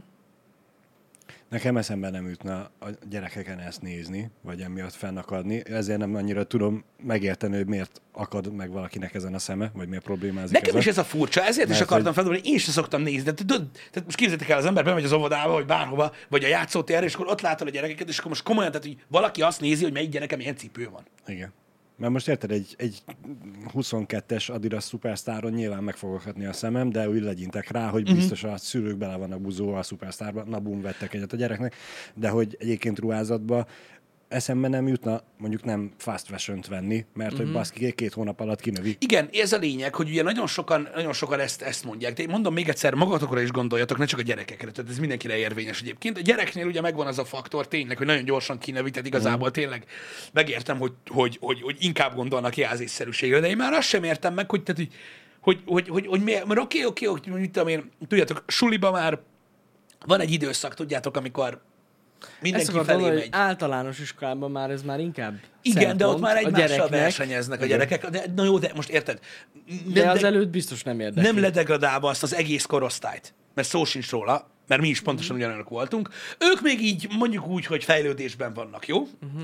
[1.49, 6.85] Nekem eszembe nem jutna a gyerekeken ezt nézni, vagy emiatt fennakadni, ezért nem annyira tudom
[7.03, 10.81] megérteni, hogy miért akad meg valakinek ezen a szeme, vagy miért problémázik Nekem ezen.
[10.81, 12.25] is ez a furcsa, ezért Mert is akartam hogy...
[12.25, 13.23] feldobni, én sem szoktam nézni.
[13.23, 16.49] De, tudod, tehát most képzeljétek el, az ember bemegy az óvodába, vagy bárhova, vagy a
[16.49, 19.61] játszótérre, és akkor ott látod a gyerekeket, és akkor most komolyan, tehát hogy valaki azt
[19.61, 21.03] nézi, hogy melyik gyerekem milyen cipő van.
[21.27, 21.53] Igen.
[21.97, 23.03] Mert most érted, egy, egy
[23.75, 28.17] 22-es Adidas szupersztáron nyilván meg fogok a szemem, de úgy legyintek rá, hogy uh-huh.
[28.17, 31.75] biztos a szülők bele vannak buzóval a szupersztárban, na bum, vettek egyet a gyereknek,
[32.15, 33.67] de hogy egyébként ruházatban
[34.29, 37.37] eszembe nem jutna mondjuk nem fast fashion venni, mert uh-huh.
[37.37, 37.55] hogy mhm.
[37.55, 38.97] baszki két hónap alatt kinövi.
[38.99, 42.13] Igen, ez a lényeg, hogy ugye nagyon sokan, nagyon sokan ezt, ezt mondják.
[42.13, 45.37] De én mondom még egyszer, magatokra is gondoljatok, ne csak a gyerekekre, tehát ez mindenkire
[45.37, 46.19] érvényes egyébként.
[46.19, 49.55] A gyereknél ugye megvan az a faktor tényleg, hogy nagyon gyorsan kinövi, tehát igazából uh-huh.
[49.55, 49.85] tényleg
[50.33, 54.51] megértem, hogy, hogy, hogy, hogy inkább gondolnak jelzésszerűségre, de én már azt sem értem meg,
[54.51, 54.93] hogy, tehát, hogy,
[55.41, 59.21] hogy, hogy, hogy, hogy miért, mert oké, oké, oké, mit tudom én, tudjátok, suliba már
[60.07, 61.63] van egy időszak, tudjátok, amikor
[62.41, 63.13] Mindenki Ezt felé megy.
[63.13, 68.07] Hogy általános iskolában már ez már inkább Igen, de ott már egymással versenyeznek a gyerekek.
[68.07, 69.19] De, na jó, de most érted?
[69.67, 71.31] Nem, de az előtt biztos nem érdekli.
[71.31, 75.39] Nem ledegradálva azt az egész korosztályt, mert szó sincs róla, mert mi is pontosan mm.
[75.39, 76.11] ugyanolyanok voltunk.
[76.39, 78.99] Ők még így mondjuk úgy, hogy fejlődésben vannak, jó?
[78.99, 79.43] Uh-huh.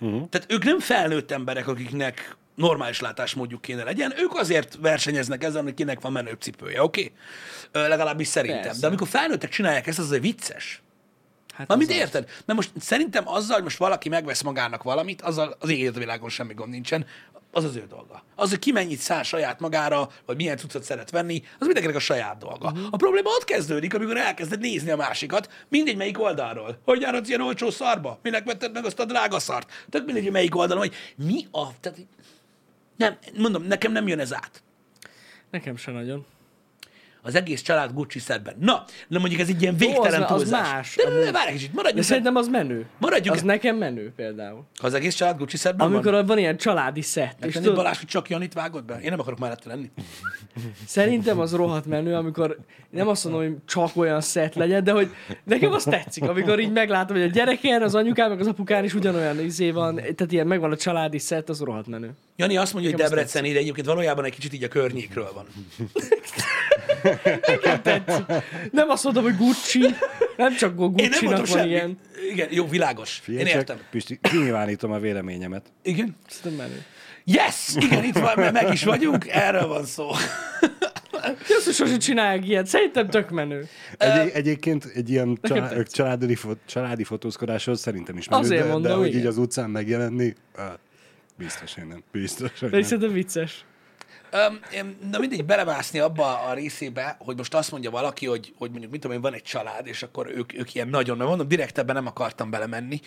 [0.00, 0.28] Uh-huh.
[0.28, 5.74] Tehát ők nem felnőtt emberek, akiknek normális látásmódjuk kéne legyen, ők azért versenyeznek ezen, hogy
[5.74, 7.12] kinek van menőbb cipője, oké?
[7.72, 7.88] Okay?
[7.88, 8.62] Legalábbis szerintem.
[8.62, 8.80] Persze.
[8.80, 10.82] De amikor felnőttek csinálják ezt, az azért vicces.
[11.58, 12.24] Hát Mármint az érted?
[12.44, 16.28] Mert most szerintem azzal, hogy most valaki megvesz magának valamit, azzal az ég a világon
[16.28, 17.06] semmi gond nincsen,
[17.52, 18.22] az az ő dolga.
[18.34, 22.00] Az, hogy ki mennyit száll saját magára, vagy milyen cuccot szeret venni, az mindenkinek a
[22.00, 22.70] saját dolga.
[22.70, 22.86] Uh-huh.
[22.90, 26.78] A probléma ott kezdődik, amikor elkezded nézni a másikat, mindegy melyik oldalról.
[26.84, 28.18] Hogy járhatsz ilyen olcsó szarba?
[28.22, 29.70] Minek vetted meg azt a drága szart?
[29.90, 31.80] Tök mindegy, hogy melyik oldalon, hogy mi a...
[31.80, 31.98] Tehát,
[32.96, 34.62] nem, mondom, nekem nem jön ez át.
[35.50, 36.26] Nekem se nagyon.
[37.22, 38.54] Az egész család Gucci szerben.
[38.60, 40.60] Na, de mondjuk ez egy ilyen az- végtelen az túlzás.
[40.72, 40.94] más.
[40.96, 42.04] De, de, de, várj egy kicsit, De maradjunk.
[42.04, 42.86] szerintem az menő.
[42.98, 44.64] Maradjunk- Az nekem menő például.
[44.80, 45.96] Ha az egész család Gucci szerben van?
[45.96, 47.44] Amikor van ilyen családi szett.
[47.44, 49.00] És tudod, Balázs, hogy csak Janit vágod be?
[49.02, 49.90] Én nem akarok mellette lenni.
[50.86, 52.58] Szerintem az rohadt menő, amikor
[52.90, 55.10] nem azt mondom, hogy csak olyan szett legyen, de hogy
[55.44, 58.94] nekem az tetszik, amikor így meglátom, hogy a gyereken, az anyukán, meg az apukán is
[58.94, 62.10] ugyanolyan izé van, tehát ilyen megvan a családi szett, az rohadt menő.
[62.36, 65.30] Jani azt mondja, hogy Nekem azt Debrecen ide egyébként valójában egy kicsit így a környékről
[65.34, 65.46] van.
[67.82, 68.24] Tetszik.
[68.70, 69.84] Nem azt mondom, hogy Gucci,
[70.36, 71.68] nem csak Én nem van semmi.
[71.68, 71.98] ilyen.
[72.32, 73.10] Igen, jó, világos.
[73.22, 73.78] Figyelj, Én értem.
[73.90, 75.72] Pisti, kinyilvánítom a véleményemet.
[75.82, 76.16] Igen.
[76.28, 76.82] Szerintem menő.
[77.24, 77.74] Yes!
[77.76, 80.10] Igen, itt van, mert meg is vagyunk, erről van szó.
[81.68, 82.66] Is sosem csinálják ilyet.
[82.66, 83.68] Szerintem tök menő.
[83.98, 88.90] Egy, egyébként egy ilyen család, családi, fo- családi fotózkodáshoz szerintem is menő, Azért de, mondom,
[88.92, 89.20] de hogy igen.
[89.20, 90.34] így az utcán megjelenni,
[91.38, 92.02] biztos, hogy nem.
[92.12, 92.82] Biztos, hogy Pedig nem.
[92.82, 93.64] szerintem vicces.
[94.32, 94.60] Um,
[95.10, 99.00] na mindegy, belemászni abba a részébe, hogy most azt mondja valaki, hogy, hogy mondjuk, mit
[99.00, 102.06] tudom én, van egy család, és akkor ők, ők ilyen nagyon, mert mondom, direktebben nem
[102.06, 103.00] akartam belemenni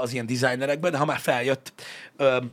[0.00, 1.72] az ilyen designerekbe, de ha már feljött,
[2.18, 2.52] um,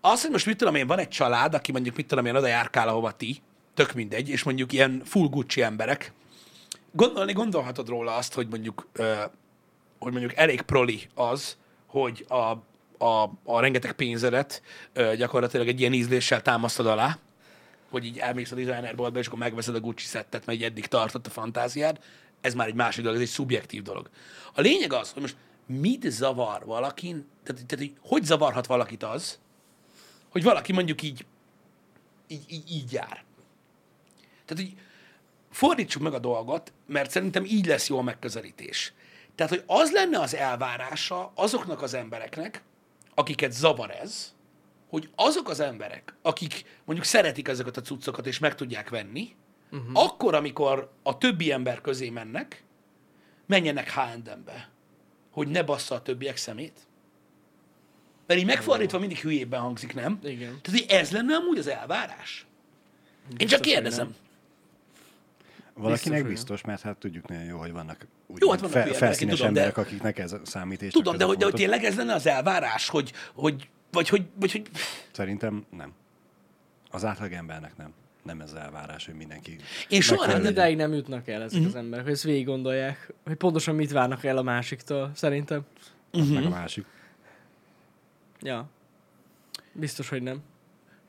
[0.00, 2.46] az, hogy most mit tudom én, van egy család, aki mondjuk mit tudom én, oda
[2.46, 3.42] járkál, ahova ti,
[3.74, 6.12] tök mindegy, és mondjuk ilyen full Gucci emberek,
[6.92, 8.88] gondolni gondolhatod róla azt, hogy mondjuk,
[9.98, 12.34] hogy mondjuk elég proli az, hogy a,
[13.04, 14.62] a, a rengeteg pénzedet
[14.96, 17.18] uh, gyakorlatilag egy ilyen ízléssel támasztod alá,
[17.94, 21.30] hogy így elmész a designerboltba, és akkor megveszed a Gucci szettet, mert eddig tartott a
[21.30, 21.98] fantáziád,
[22.40, 24.10] ez már egy másik dolog, ez egy szubjektív dolog.
[24.54, 29.38] A lényeg az, hogy most mit zavar valakin, tehát, tehát hogy, hogy zavarhat valakit az,
[30.28, 31.26] hogy valaki mondjuk így,
[32.26, 33.24] így, így, így jár.
[34.44, 34.74] Tehát, hogy
[35.50, 38.92] fordítsuk meg a dolgot, mert szerintem így lesz jó a megközelítés.
[39.34, 42.62] Tehát, hogy az lenne az elvárása azoknak az embereknek,
[43.14, 44.33] akiket zavar ez,
[44.94, 49.34] hogy azok az emberek, akik mondjuk szeretik ezeket a cuccokat és meg tudják venni,
[49.72, 49.90] uh-huh.
[49.92, 52.64] akkor, amikor a többi ember közé mennek,
[53.46, 54.68] menjenek H&M-be,
[55.30, 56.80] hogy ne bassza a többiek szemét.
[58.26, 60.18] Mert így megfordítva mindig hülyében hangzik, nem?
[60.22, 60.58] Igen.
[60.62, 62.46] Tehát, hogy ez lenne amúgy az elvárás.
[63.36, 64.14] Én csak kérdezem.
[65.74, 68.78] Valakinek hogy biztos, mert hát tudjuk nagyon jó, hogy vannak, úgy, Jó, hát vannak fe,
[68.78, 70.82] emberek, felszínes én tudom, de- emberek, akiknek ez számít.
[70.82, 74.26] És Tudom, de hogy, de hogy tényleg ez lenne az elvárás, hogy, hogy vagy hogy,
[74.34, 74.70] vagy hogy
[75.12, 75.92] Szerintem nem.
[76.90, 77.92] Az átlagembernek nem.
[78.22, 79.56] Nem ez elvárás, hogy mindenki...
[79.88, 83.34] Én soha nem- idáig nem jutnak el ezek az emberek, hogy ezt végig gondolják, hogy
[83.34, 85.64] pontosan mit várnak el a másiktól, szerintem.
[86.10, 86.86] legyen, meg a másik.
[88.40, 88.68] Ja.
[89.72, 90.42] Biztos, hogy nem.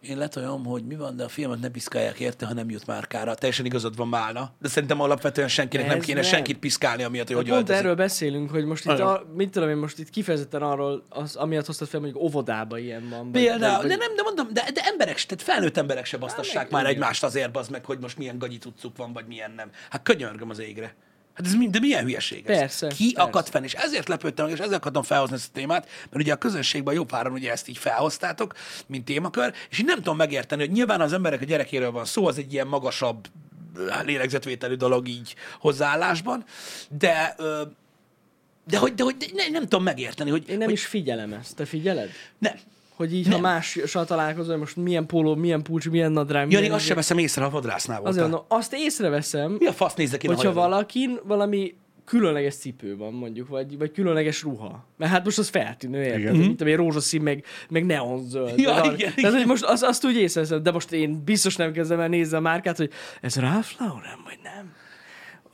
[0.09, 3.35] Én letoljam, hogy mi van, de a filmet ne piszkálják érte, ha nem jut márkára.
[3.35, 6.29] Teljesen igazad van Málna, de szerintem alapvetően senkinek nem Ez kéne nem.
[6.29, 7.83] senkit piszkálni, amiatt, hogy Hát hogy pont öltözik.
[7.83, 11.65] erről beszélünk, hogy most itt, a, mit tudom én, most itt kifejezetten arról, az, amiatt
[11.65, 13.31] hoztad fel, mondjuk óvodába ilyen van.
[13.31, 16.71] Például, vagy- de nem, de mondom, de, de emberek, tehát felnőtt emberek se basztassák meg-
[16.71, 16.93] már igen.
[16.95, 19.69] egymást azért, az meg, hogy most milyen gagyi cuccuk van, vagy milyen nem.
[19.89, 20.95] Hát könyörgöm az égre.
[21.35, 22.57] Hát ez mind, de milyen hülyeség ez?
[22.57, 23.29] Persze, Ki persze.
[23.29, 23.63] akadt fenn?
[23.63, 27.03] És ezért lepődtem és ezért akartam felhozni ezt a témát, mert ugye a közönségben jó
[27.03, 28.53] páran ugye ezt így felhoztátok,
[28.87, 32.27] mint témakör, és így nem tudom megérteni, hogy nyilván az emberek a gyerekéről van szó,
[32.27, 33.27] az egy ilyen magasabb
[33.75, 36.43] ö, lélegzetvételű dolog így hozzáállásban,
[36.89, 37.35] de
[38.67, 41.33] de hogy, de hogy de nem, nem tudom megérteni, hogy, Én nem hogy is figyelem
[41.33, 41.55] ezt.
[41.55, 42.09] Te figyeled?
[42.37, 42.53] nem.
[42.95, 43.33] Hogy így, Nem.
[43.35, 47.43] ha mással találkozol, most milyen póló, milyen pulcs, milyen nadrág, Jani, azt sem veszem észre,
[47.43, 48.17] ha vadrásznál voltál.
[48.23, 52.97] Azért mondom, azt észreveszem, Mi a fasz nézek én a hogyha valakin valami különleges cipő
[52.97, 54.87] van mondjuk, vagy, vagy különleges ruha.
[54.97, 56.19] Mert hát most az feltűnő, érted?
[56.19, 56.35] Igen.
[56.35, 58.59] Mint amilyen rózsaszín, meg, meg neonzöld.
[58.59, 59.31] Ja, arra- igen, Tehát, igen.
[59.33, 62.39] hogy most az, azt úgy észreveszem, de most én biztos nem kezdem el nézni a
[62.39, 64.73] márkát, hogy ez Ralph Lauren, vagy nem.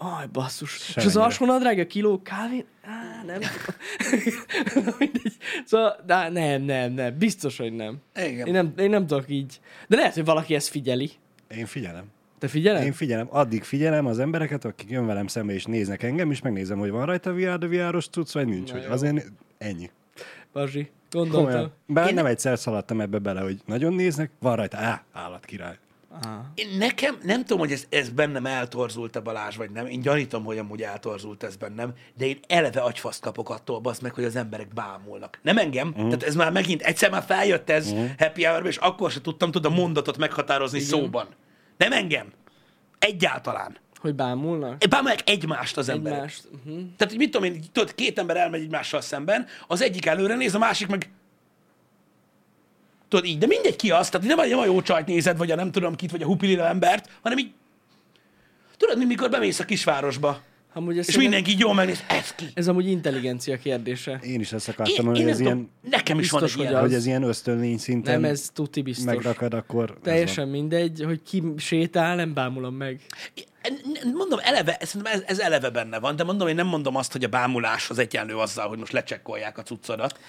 [0.03, 0.75] Aj, basszus.
[0.75, 1.23] És az Semennyire.
[1.23, 2.65] alsónadrág, a kiló kávé?
[2.83, 3.39] Á, nem
[4.99, 5.37] mindegy.
[5.65, 7.17] Szóval, de nem, nem, nem.
[7.17, 7.97] Biztos, hogy nem.
[8.15, 8.47] Igen.
[8.47, 9.59] Én nem, én nem tudok így.
[9.87, 11.11] De lehet, hogy valaki ezt figyeli.
[11.57, 12.03] Én figyelem.
[12.39, 12.83] Te figyeled?
[12.83, 16.79] Én figyelem, addig figyelem az embereket, akik jön velem szembe és néznek engem, és megnézem,
[16.79, 18.69] hogy van rajta VR, de VR-os cucc, vagy nincs.
[18.71, 18.91] Na Hogy jó.
[18.91, 19.25] azért
[19.57, 19.89] ennyi.
[20.53, 21.45] Bazsi, gondoltam.
[21.45, 21.73] Komolyan.
[21.87, 25.75] Bár Én- nem egyszer szaladtam ebbe bele, hogy nagyon néznek, van rajta, á, állatkirály.
[26.23, 26.45] Aha.
[26.55, 29.85] Én nekem, nem tudom, hogy ez, ez bennem eltorzult-e Balázs, vagy nem.
[29.85, 34.13] Én gyanítom, hogy amúgy eltorzult ez bennem, de én eleve agyfaszt kapok attól, bazd meg,
[34.13, 35.39] hogy az emberek bámulnak.
[35.41, 36.05] Nem engem, uh-huh.
[36.05, 38.09] tehát ez már megint, egyszer már feljött ez uh-huh.
[38.17, 40.89] happy hour és akkor se tudtam tudod a mondatot meghatározni Igen.
[40.89, 41.27] szóban.
[41.77, 42.27] Nem engem.
[42.99, 43.77] Egyáltalán.
[43.99, 44.87] Hogy bámulnak?
[44.89, 46.17] Bámulják egymást az emberek.
[46.17, 46.47] Egymást.
[46.51, 46.73] Uh-huh.
[46.73, 50.55] Tehát, hogy mit tudom én, tudod, két ember elmegy egymással szemben, az egyik előre néz,
[50.55, 51.09] a másik meg
[53.11, 55.51] Tudod, így, de mindegy ki az, tehát nem, a- nem a jó csajt nézed, vagy
[55.51, 57.51] a nem tudom kit, vagy a hupilila embert, hanem így,
[58.77, 60.41] tudod, mint mikor bemész a kisvárosba,
[60.73, 62.45] Amúgy és szerintem- mindenki így jól megnéz, ez ki.
[62.53, 64.19] ez amúgy intelligencia kérdése.
[64.23, 66.75] Én is ezt akartam, én hogy ez ilyen, nekem is van egy biztos, hogy ilyen.
[66.75, 69.05] az- hogy ez ilyen ösztönlény szinten Nem, ez tuti biztos.
[69.05, 69.97] megrakad, akkor...
[70.03, 73.01] Teljesen mindegy, hogy ki sétál, nem bámulom meg.
[74.13, 77.23] Mondom, eleve, szerintem ez, ez eleve benne van, de mondom, én nem mondom azt, hogy
[77.23, 80.19] a bámulás az egyenlő azzal, hogy most lecsekkolják a cuccodat.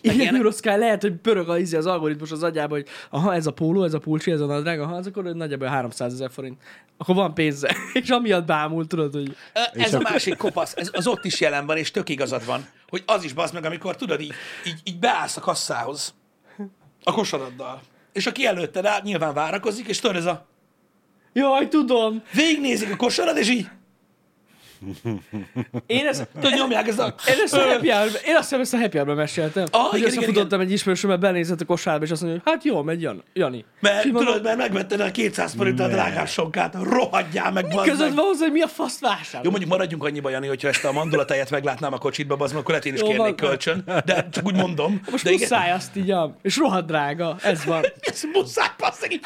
[0.00, 3.50] Igen, Euroszkál lehet, hogy pörög a, izé az algoritmus az agyába, hogy aha, ez a
[3.50, 6.62] póló, ez a pulcsi, ez a nadrág, aha, az akkor nagyjából 300 ezer forint.
[6.98, 7.76] Akkor van pénze.
[8.02, 9.36] És amiatt bámul, tudod, hogy
[9.72, 13.02] Ez a másik kopasz, ez, az ott is jelen van, és tök igazad van, hogy
[13.06, 14.32] az is bazd meg, amikor tudod, így,
[14.66, 16.14] így, így beállsz a kasszához
[17.04, 17.80] a kosaraddal.
[18.12, 20.46] És aki előtted áll, nyilván várakozik, és tudod, ez a
[21.32, 23.68] jaj, tudom, végignézik a kosarad, és így
[25.86, 27.14] én ezt, tudod, nyomják ez a...
[27.28, 29.66] én ezt a happy hour én azt hiszem, ezt a happy hour meséltem.
[29.70, 32.64] Ah, hogy igen, igen, összefutottam egy ismerősömmel, benézett a kosárba, és azt mondja, hogy hát
[32.64, 33.64] jó, megy Jan, Jani.
[33.80, 38.14] Mert mondom, tudod, mert megvetted a 200 forint a drágás sonkát, rohadjál meg, bazd között
[38.14, 39.44] van hozzá, hogy mi a faszt vásárol.
[39.44, 42.84] Jó, mondjuk maradjunk annyiba, Jani, hogyha ezt a mandulatejet meglátnám a kocsitba, bazd akkor lehet
[42.84, 43.34] én is Jó, kérnék van.
[43.34, 45.00] kölcsön, de csak úgy mondom.
[45.10, 47.84] Most de igen, muszáj azt így, és rohadt drága, ez van.
[48.00, 48.66] ez muszáj,
[49.00, 49.20] meg, így.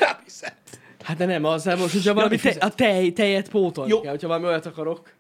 [1.04, 4.00] Hát de nem, az nem most, hogyha valami te, a tej, tejet pótolni Jó.
[4.00, 5.12] kell, hogyha valami olyat akarok.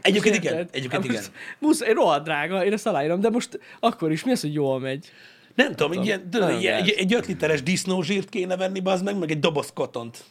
[0.00, 0.74] Egyébként igen, Érted?
[0.74, 1.24] egyébként igen.
[1.58, 5.12] Muszáj, rohadt drága, én ezt aláírom, de most akkor is mi az, hogy jól megy?
[5.54, 9.18] Nem tudom, egy, ilyen, tudod, Nagyon egy, egy, 5 literes disznózsírt kéne venni, bazd meg,
[9.18, 10.24] meg egy doboz kotont.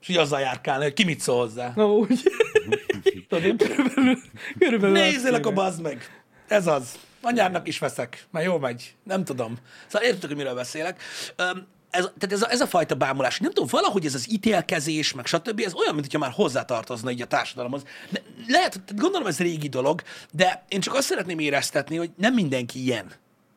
[0.00, 1.72] És így azzal járkálni, hogy ki mit szól hozzá.
[1.76, 2.22] Na úgy.
[3.28, 4.18] Tudod, körülbelül,
[4.58, 5.54] körülbelül akkor kéne.
[5.54, 6.22] bazd meg.
[6.48, 6.98] Ez az.
[7.20, 8.94] Anyárnak is veszek, mert jó megy.
[9.04, 9.56] Nem tudom.
[9.86, 11.02] Szóval értitek, hogy miről beszélek.
[11.36, 15.12] Öm, ez, tehát ez a, ez a fajta bámulás, nem tudom, valahogy ez az ítélkezés,
[15.12, 17.82] meg stb., ez olyan, mint hogyha már hozzátartozna így a társadalomhoz.
[18.10, 22.82] De lehet, gondolom ez régi dolog, de én csak azt szeretném éreztetni, hogy nem mindenki
[22.82, 23.12] ilyen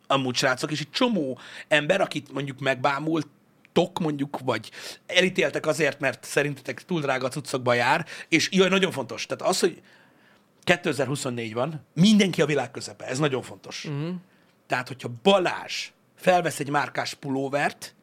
[0.08, 4.72] amúgy srácok, és egy csomó ember, akit mondjuk megbámultok, mondjuk, vagy
[5.06, 9.82] elítéltek azért, mert szerintetek túl drága cuccokba jár, és jaj, nagyon fontos, tehát az, hogy
[10.64, 13.86] 2024 van, mindenki a világ közepe, ez nagyon fontos.
[13.86, 14.16] Uh-huh.
[14.68, 17.96] Tehát, hogyha Balázs felvesz egy márkás pulóvert,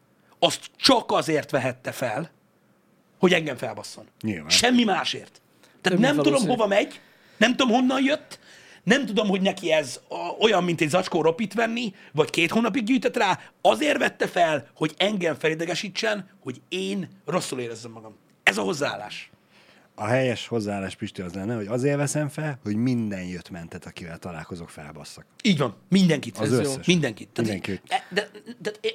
[0.45, 2.31] azt csak azért vehette fel,
[3.19, 4.05] hogy engem felbasszon.
[4.21, 4.49] Nyilván.
[4.49, 5.41] Semmi másért.
[5.81, 7.01] Tehát nem mint tudom, hova megy,
[7.37, 8.39] nem tudom, honnan jött,
[8.83, 12.85] nem tudom, hogy neki ez a, olyan, mint egy zacskó ropit venni, vagy két hónapig
[12.85, 18.17] gyűjtött rá, azért vette fel, hogy engem felidegesítsen, hogy én rosszul érezzem magam.
[18.43, 19.31] Ez a hozzáállás.
[19.95, 24.19] A helyes hozzáállás, Pisti, az lenne, hogy azért veszem fel, hogy minden jött mentet, akivel
[24.19, 25.25] találkozok, felbasszak.
[25.43, 25.77] Így van.
[25.89, 26.39] Mindenkit.
[26.39, 26.75] Az Ez összes.
[26.75, 26.81] Jó.
[26.87, 27.29] Mindenkit.
[27.29, 27.83] Tehát, Mindenkit.
[27.93, 28.29] e- De,
[28.63, 28.89] de, de,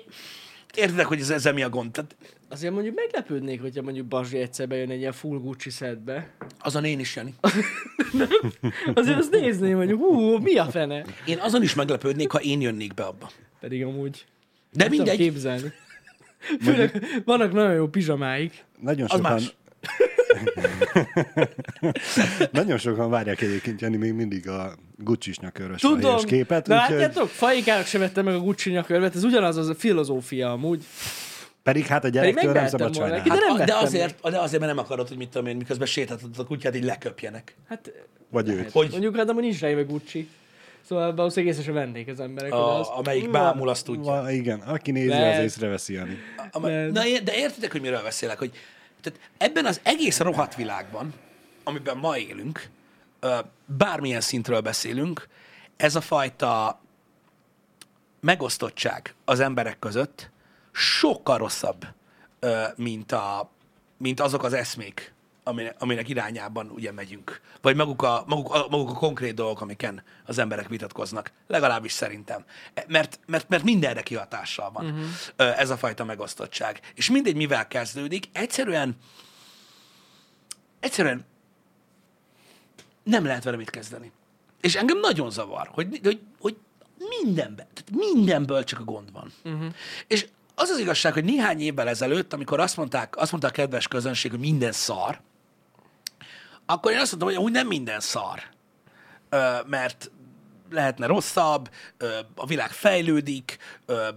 [0.77, 1.91] értitek, hogy ez, ezzel mi a gond?
[1.91, 2.15] Tehát
[2.49, 6.29] Azért mondjuk meglepődnék, hogyha mondjuk Bazsi egyszer bejön egy ilyen full Gucci setbe.
[6.59, 7.33] azon én is, Jani.
[8.93, 11.05] Azért azt nézném, mondjuk, hú, mi a fene?
[11.25, 13.29] Én azon is meglepődnék, ha én jönnék be abba.
[13.59, 14.25] Pedig amúgy
[14.71, 15.17] De nem tudom mindegy.
[15.29, 15.71] képzelni.
[16.61, 18.63] Főleg vannak nagyon jó pizsamáik.
[18.81, 19.55] Nagyon Az sokan, más.
[22.51, 26.67] Nagyon sokan várják egyébként, Jani, még mindig a Gucci-s nyakörös Tudom, képet.
[26.67, 30.51] de úgyhogy- látjátok, Faikának se vettem meg a Gucci nyakörvet, ez ugyanaz az a filozófia
[30.51, 30.83] amúgy.
[31.63, 33.29] Pedig hát a gyerektől nem szabad sajnálni.
[33.29, 35.87] de Hát, de, vettem azért, de azért, mert nem akarod, hogy mit tudom én, miközben
[35.87, 37.55] sétáltatod a kutyát, így leköpjenek.
[37.67, 37.91] Hát,
[38.29, 38.71] vagy őt.
[38.71, 40.27] Hogy mondjuk hát amúgy nincs rá éve Gucci.
[40.87, 42.51] Szóval valószínűleg észre sem vennék az emberek.
[42.51, 42.87] hogy az...
[42.87, 44.01] A, amelyik bámul, azt tudja.
[44.11, 45.37] Va, igen, aki nézi, Lehet.
[45.37, 46.17] az észreveszi, Jani.
[46.51, 46.91] Ama, Nem.
[46.91, 48.37] na, de értitek, hogy miről beszélek?
[48.37, 48.51] Hogy,
[49.01, 51.13] tehát ebben az egész rohadt világban,
[51.63, 52.69] amiben ma élünk,
[53.65, 55.27] bármilyen szintről beszélünk,
[55.77, 56.81] ez a fajta
[58.19, 60.29] megosztottság az emberek között
[60.71, 61.85] sokkal rosszabb,
[62.75, 63.49] mint, a,
[63.97, 65.13] mint azok az eszmék,
[65.47, 67.41] aminek, aminek irányában ugye megyünk.
[67.61, 71.31] Vagy maguk a, maguk, a, maguk a konkrét dolgok, amiken az emberek vitatkoznak.
[71.47, 72.45] Legalábbis szerintem.
[72.73, 75.59] E- Mert, mert, mert mindenre kihatással van uh-huh.
[75.59, 76.79] ez a fajta megosztottság.
[76.95, 78.95] És mindegy, mivel kezdődik, egyszerűen
[80.79, 81.25] egyszerűen
[83.03, 84.11] nem lehet vele mit kezdeni.
[84.61, 86.57] És engem nagyon zavar, hogy, hogy, hogy
[86.97, 89.33] mindenben, tehát mindenből csak a gond van.
[89.43, 89.73] Uh-huh.
[90.07, 93.87] És az az igazság, hogy néhány évvel ezelőtt, amikor azt mondták, azt mondta a kedves
[93.87, 95.21] közönség, hogy minden szar,
[96.69, 98.39] akkor én azt mondtam, hogy amúgy nem minden szar.
[99.29, 100.11] Ö, mert
[100.69, 104.07] lehetne rosszabb, ö, a világ fejlődik, ö,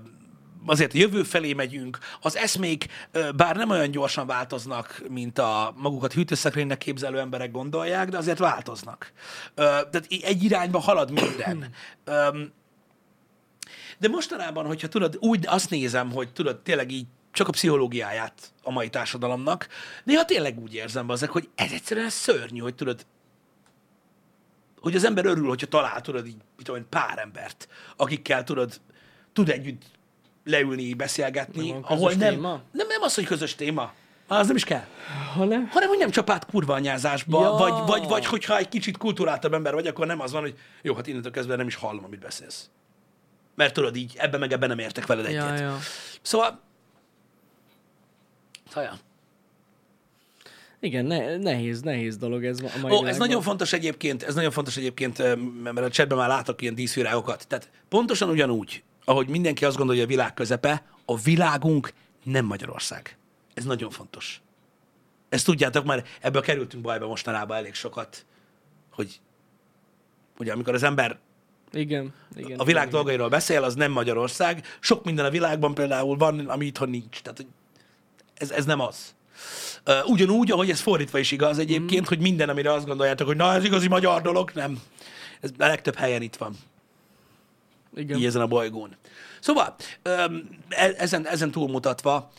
[0.66, 2.86] azért a jövő felé megyünk, az eszmék
[3.36, 9.12] bár nem olyan gyorsan változnak, mint a magukat hűtőszekrénynek képzelő emberek gondolják, de azért változnak.
[9.54, 11.70] Tehát egy irányba halad minden.
[13.98, 18.70] De mostanában, hogyha tudod, úgy azt nézem, hogy tudod, tényleg így csak a pszichológiáját a
[18.70, 19.68] mai társadalomnak,
[20.04, 23.06] néha tényleg úgy érzem azok, hogy ez egyszerűen szörnyű, hogy tudod,
[24.80, 28.80] hogy az ember örül, hogyha talál, tudod, így, mit tudom, pár embert, akikkel, tudod,
[29.32, 29.82] tud együtt
[30.44, 32.62] leülni, beszélgetni, Nem ahol nem, téma?
[32.72, 33.92] nem, nem az, hogy közös téma,
[34.26, 34.84] az nem is kell,
[35.34, 35.68] Hanem?
[35.68, 37.50] hanem, hogy nem csapát kurvanyázásba, Ja.
[37.50, 40.94] vagy, vagy, vagy hogyha egy kicsit kulturáltabb ember vagy, akkor nem az van, hogy jó,
[40.94, 42.70] hát innentől kezdve nem is hallom, amit beszélsz.
[43.54, 45.58] Mert tudod, így ebben meg ebben nem értek veled egyet.
[45.58, 45.78] Ja, ja.
[46.22, 46.60] Szóval,
[48.70, 48.98] szóval ja.
[50.80, 54.50] Igen, ne, nehéz, nehéz dolog ez a mai Ó, ez nagyon fontos egyébként, ez nagyon
[54.50, 55.18] fontos egyébként,
[55.62, 57.46] mert a chatben már látok ilyen díszvirágokat.
[57.48, 63.16] Tehát pontosan ugyanúgy, ahogy mindenki azt gondolja, hogy a világ közepe, a világunk nem Magyarország.
[63.54, 64.40] Ez nagyon fontos.
[65.28, 68.26] Ezt tudjátok, mert ebből kerültünk bajba mostanában elég sokat,
[68.92, 69.20] hogy
[70.38, 71.18] ugye amikor az ember
[71.72, 72.59] Igen, igen.
[72.59, 72.94] a világ igen.
[72.94, 74.66] dolgairól beszél, az nem Magyarország.
[74.80, 77.20] Sok minden a világban például van, ami itthon nincs.
[77.20, 77.46] Tehát hogy
[78.40, 79.14] ez, ez nem az.
[80.07, 82.09] Ugyanúgy, ahogy ez fordítva is igaz egyébként, mm.
[82.09, 84.81] hogy minden, amire azt gondoljátok, hogy na, ez igazi magyar dolog, nem.
[85.40, 86.55] Ez a legtöbb helyen itt van,
[87.94, 88.18] Igen.
[88.18, 88.96] így ezen a bolygón.
[89.40, 89.76] Szóval,
[90.68, 92.31] e- ezen, ezen túlmutatva,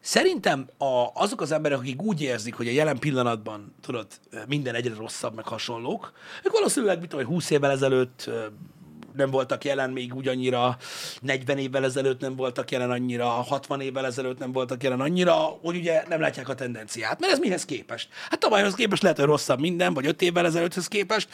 [0.00, 4.06] szerintem a, azok az emberek, akik úgy érzik, hogy a jelen pillanatban, tudod,
[4.46, 6.12] minden egyre rosszabb, meg hasonlók,
[6.44, 8.30] ők valószínűleg, mit tudom, hogy 20 évvel ezelőtt
[9.16, 10.76] nem voltak jelen még úgy annyira,
[11.20, 15.76] 40 évvel ezelőtt nem voltak jelen annyira, 60 évvel ezelőtt nem voltak jelen annyira, hogy
[15.76, 17.20] ugye nem látják a tendenciát.
[17.20, 18.08] Mert ez mihez képest?
[18.30, 21.28] Hát tavalyhoz képest lehet, hogy rosszabb minden, vagy 5 évvel ezelőtthöz képest.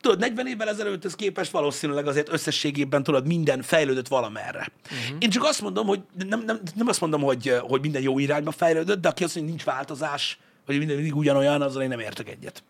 [0.00, 4.72] Tudod, 40 évvel ezelőtthöz képest valószínűleg azért összességében tudod, minden fejlődött valamerre.
[4.84, 5.16] Uh-huh.
[5.18, 8.50] Én csak azt mondom, hogy nem, nem, nem azt mondom, hogy, hogy minden jó irányba
[8.50, 12.00] fejlődött, de aki azt mondja, hogy nincs változás, vagy minden mindig ugyanolyan, azzal én nem
[12.00, 12.62] értek egyet.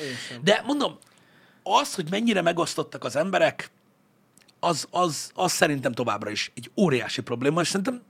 [0.00, 0.40] Én.
[0.42, 0.98] De mondom,
[1.74, 3.70] az, hogy mennyire megosztottak az emberek,
[4.60, 8.02] az, az, az szerintem továbbra is egy óriási probléma, és szerintem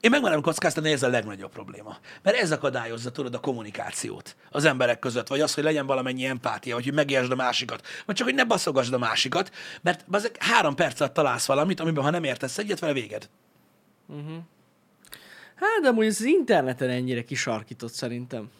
[0.00, 1.98] én megmerem kockáztatni, hogy ez a legnagyobb probléma.
[2.22, 6.74] Mert ez akadályozza, tudod, a kommunikációt az emberek között, vagy az, hogy legyen valamennyi empátia,
[6.74, 10.74] vagy hogy megértsd a másikat, vagy csak, hogy ne baszogasd a másikat, mert ezek három
[10.74, 13.28] perc alatt találsz valamit, amiben ha nem értesz egyet, vele véged.
[15.54, 18.50] Hát, de amúgy az interneten ennyire kisarkított szerintem.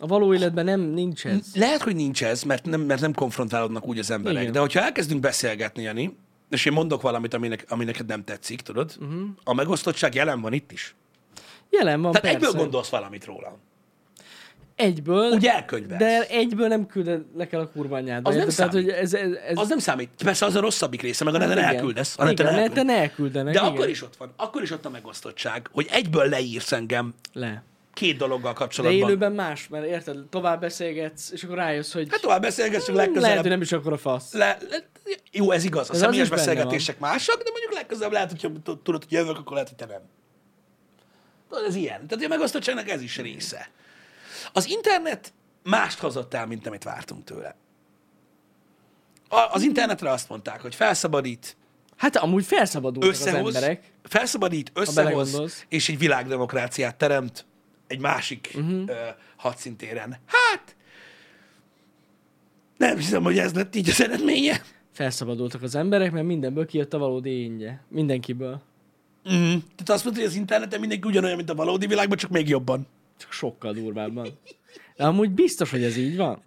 [0.00, 1.46] A való életben nem nincs ez.
[1.54, 4.40] Lehet, hogy nincs ez, mert nem, mert nem konfrontálódnak úgy az emberek.
[4.40, 4.52] Igen.
[4.52, 6.16] De hogyha elkezdünk beszélgetni, Jani,
[6.50, 9.20] és én mondok valamit, aminek, ami neked nem tetszik, tudod, uh-huh.
[9.44, 10.94] a megosztottság jelen van itt is.
[11.70, 12.46] Jelen van, Tehát persze.
[12.46, 13.58] egyből gondolsz valamit róla.
[14.74, 15.32] Egyből.
[15.32, 16.00] Úgy elkönyvelsz.
[16.00, 18.28] De egyből nem külded le kell a kurva anyádba.
[18.28, 18.48] Az nem?
[18.48, 18.86] Tehát, számít.
[18.86, 20.10] hogy ez, ez, ez Az nem számít.
[20.24, 22.18] Persze az a rosszabbik része, meg a neten elküldesz.
[22.18, 23.54] A neten elküldenek.
[23.54, 23.72] De igen.
[23.72, 24.32] akkor is ott van.
[24.36, 27.62] Akkor is ott a megosztottság, hogy egyből leírsz engem Le.
[28.00, 29.08] Két dologgal De kapcsolatban.
[29.08, 33.40] élőben más, mert érted, tovább beszélgetsz, és akkor rájössz, hogy Hát tovább beszélgessünk lehet, legközelebb.
[33.40, 34.32] hogy nem is akkor a fasz.
[34.32, 34.76] Le, le,
[35.32, 35.88] jó, ez igaz.
[35.88, 39.38] A Ez az személyes beszélgetések mások, de mondjuk legközelebb lehet, hogyha t- tudod, hogy jövök,
[39.38, 40.00] akkor lehet, hogy te nem.
[41.66, 42.06] Ez ilyen.
[42.06, 43.70] Tehát a megosztottságnak ez is része.
[44.52, 45.32] Az internet
[45.62, 47.56] mást hozott el, mint amit vártunk tőle.
[49.28, 51.56] A, az internetre azt mondták, hogy felszabadít,
[51.96, 53.92] Hát amúgy felszabadultak az összehoz, emberek.
[54.02, 57.44] felszabadít, összehoz, és egy világdemokráciát teremt
[57.90, 58.82] egy másik uh-huh.
[58.86, 58.94] ö,
[59.36, 60.16] hadszintéren.
[60.26, 60.76] Hát,
[62.76, 64.62] nem hiszem, hogy ez lett így az eredménye.
[64.92, 67.84] Felszabadultak az emberek, mert mindenből kijött a valódi énje.
[67.88, 68.62] Mindenkiből.
[69.32, 69.34] Mm.
[69.50, 72.86] Tehát azt mondta, hogy az interneten mindenki ugyanolyan, mint a valódi világban, csak még jobban.
[73.18, 74.28] Csak sokkal durvábban.
[74.96, 76.42] De amúgy biztos, hogy ez így van.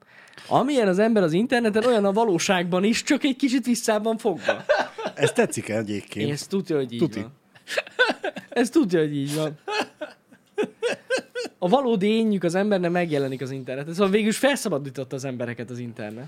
[0.47, 4.65] Amilyen az ember az interneten, olyan a valóságban is, csak egy kicsit visszában fogva.
[5.15, 6.32] Ez tetszik egyébként.
[6.32, 7.19] Ez tudja, hogy így Tuti.
[7.19, 7.32] van.
[8.49, 9.60] Ez tudja, hogy így van.
[11.58, 13.93] A valódi énjük az embernek megjelenik az interneten.
[13.93, 16.27] Szóval végül is felszabadította az embereket az internet.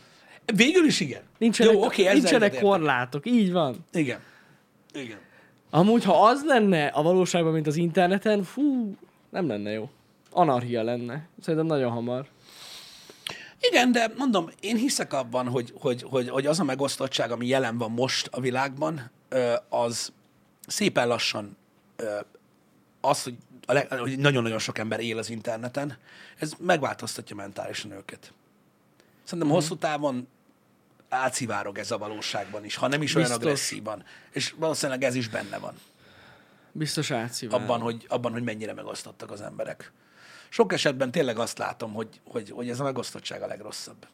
[0.56, 1.22] Végül is igen.
[1.38, 3.26] Nincsenek, Jó, ezzel nincsenek korlátok.
[3.26, 3.86] Így van.
[3.92, 4.20] Igen.
[4.94, 5.18] Igen.
[5.70, 8.96] Amúgy, ha az lenne a valóságban, mint az interneten, fú,
[9.30, 9.90] nem lenne jó.
[10.32, 11.28] Anarchia lenne.
[11.42, 12.28] Szerintem nagyon hamar.
[13.60, 17.78] Igen, de mondom, én hiszek abban, hogy, hogy, hogy, hogy az a megosztottság, ami jelen
[17.78, 19.12] van most a világban,
[19.70, 20.12] az
[20.68, 21.58] szépen lassan
[23.02, 25.98] az, hogy, a leg, hogy nagyon-nagyon sok ember él az interneten,
[26.40, 28.34] ez megváltoztatja mentálisan őket.
[29.24, 29.58] Szerintem Mhm.
[29.60, 30.28] hosszú távon
[31.10, 33.46] átszivárog ez a valóságban is, ha nem is olyan Biztos.
[33.46, 34.04] agresszívan.
[34.32, 35.74] És valószínűleg ez is benne van.
[36.72, 37.60] Biztos átszívál.
[37.62, 39.92] abban, hogy, abban, hogy mennyire megosztottak az emberek.
[40.50, 44.08] Sok esetben tényleg azt látom, hogy, hogy, hogy ez a megosztottság a legrosszabb.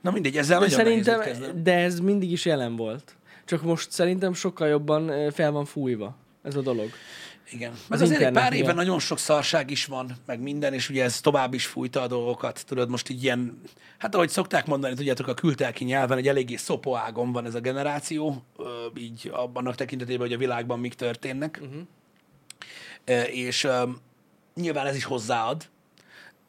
[0.00, 3.16] Na mindegy, ezzel De nagyon szerintem, de ez mindig is jelen volt.
[3.44, 6.90] csak most szerintem sokkal jobban fel van fújva ez a dolog.
[7.50, 7.72] Igen.
[7.72, 11.04] Az Meg azért egy pár éve nagyon sok szarság is van, meg minden, és ugye
[11.04, 12.64] ez tovább is fújta a dolgokat.
[12.66, 13.60] Tudod, most így ilyen,
[13.98, 18.44] hát ahogy szokták mondani, tudjátok, a küldtelki nyelven egy eléggé szopóágon van ez a generáció,
[18.96, 21.60] így abban a tekintetében, hogy a világban mik történnek.
[21.62, 23.34] Uh-huh.
[23.36, 23.68] És
[24.54, 25.68] nyilván ez is hozzáad,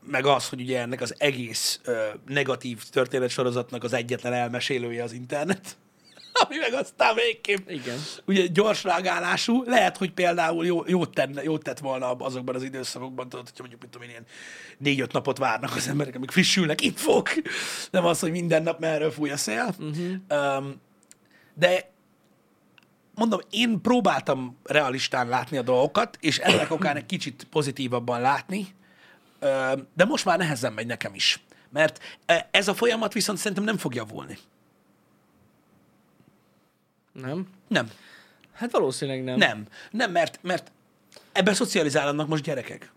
[0.07, 5.77] meg az, hogy ugye ennek az egész ö, negatív történetsorozatnak az egyetlen elmesélője az internet,
[6.43, 7.97] ami meg aztán végképp Igen.
[8.25, 13.29] ugye gyors reagálású, lehet, hogy például jó, jót, tenne, jót tett volna azokban az időszakokban,
[13.29, 14.25] tudod, hogyha mondjuk, mit tudom én, ilyen
[14.77, 17.29] négy-öt napot várnak az emberek, amik frissülnek infók,
[17.91, 19.75] nem az, hogy minden nap merről fúj a szél.
[19.79, 20.57] Uh-huh.
[20.57, 20.81] Um,
[21.53, 21.89] de
[23.15, 28.67] mondom, én próbáltam realistán látni a dolgokat, és ennek okán egy kicsit pozitívabban látni,
[29.95, 31.43] de most már nehezen megy nekem is.
[31.69, 34.37] Mert e, ez a folyamat viszont szerintem nem fog javulni.
[37.21, 37.47] Nem?
[37.67, 37.91] Nem.
[38.53, 39.37] Hát valószínűleg nem.
[39.37, 39.67] Nem.
[39.91, 40.71] Nem, mert, mert
[41.31, 42.91] ebben szocializálnak most gyerekek.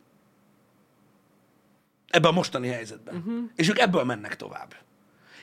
[2.08, 3.16] Ebben a mostani helyzetben.
[3.16, 3.50] Uh-huh.
[3.54, 4.74] És ők ebből mennek tovább.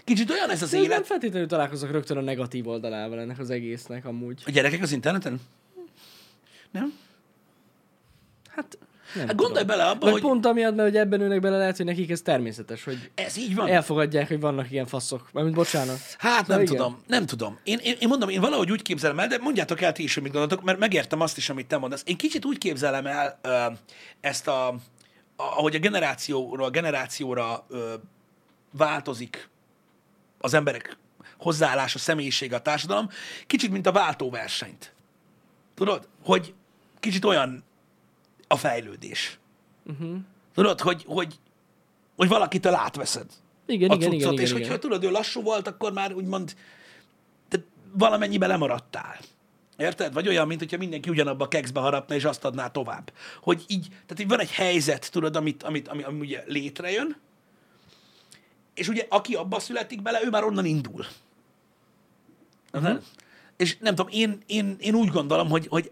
[0.04, 1.06] Kicsit olyan ez az nem élet.
[1.06, 4.44] feltétlenül találkozok rögtön a negatív oldalával ennek az egésznek amúgy.
[4.46, 5.42] A gyerekek az interneten?
[6.72, 6.94] Nem?
[8.50, 8.78] Hát
[9.16, 11.78] nem Hát gondolj bele abba, Vagy hogy pont amiatt, mert hogy ebben ülnek bele, lehet,
[11.78, 13.68] hogy nekik ez természetes, hogy ez így van.
[13.68, 15.30] elfogadják, hogy vannak ilyen faszok.
[15.34, 16.00] Mármint bocsánat.
[16.18, 16.76] Hát nem igen.
[16.76, 17.60] tudom, nem tudom.
[17.64, 20.24] Én, én, én mondom, én valahogy úgy képzelem el, de mondjátok el ti is, hogy
[20.24, 22.04] mit gondoltok, mert megértem azt is, amit te mondasz.
[22.06, 23.66] Én kicsit úgy képzelem el ö,
[24.22, 24.78] ezt a, a,
[25.36, 27.94] ahogy a generációról generációra ö,
[28.72, 29.50] változik
[30.40, 30.98] az emberek
[31.38, 33.10] hozzáállása, személyisége, a társadalom,
[33.48, 34.94] kicsit, mint a váltóversenyt.
[35.76, 36.08] Tudod?
[36.24, 36.54] Hogy
[37.00, 37.64] kicsit olyan
[38.48, 39.40] a fejlődés.
[39.86, 40.18] Uh-huh.
[40.54, 41.40] Tudod, hogy, hogy,
[42.16, 43.26] hogy valakitől átveszed
[43.66, 44.80] Igen, a igen, cuccot, igen, igen, és hogyha igen.
[44.80, 46.56] tudod, ő lassú volt, akkor már úgymond
[47.48, 49.20] te valamennyibe lemaradtál.
[49.78, 50.14] Érted?
[50.14, 53.14] Vagy olyan, mint hogyha mindenki ugyanabba a kekszbe harapna, és azt adná tovább.
[53.42, 57.18] Hogy így, tehát így van egy helyzet, tudod, amit, amit, ami, ami ugye létrejön,
[58.74, 61.06] és ugye aki abba születik bele, ő már onnan indul.
[62.74, 63.02] Uh-huh.
[63.58, 65.92] És nem tudom, én, én, én úgy gondolom, hogy, hogy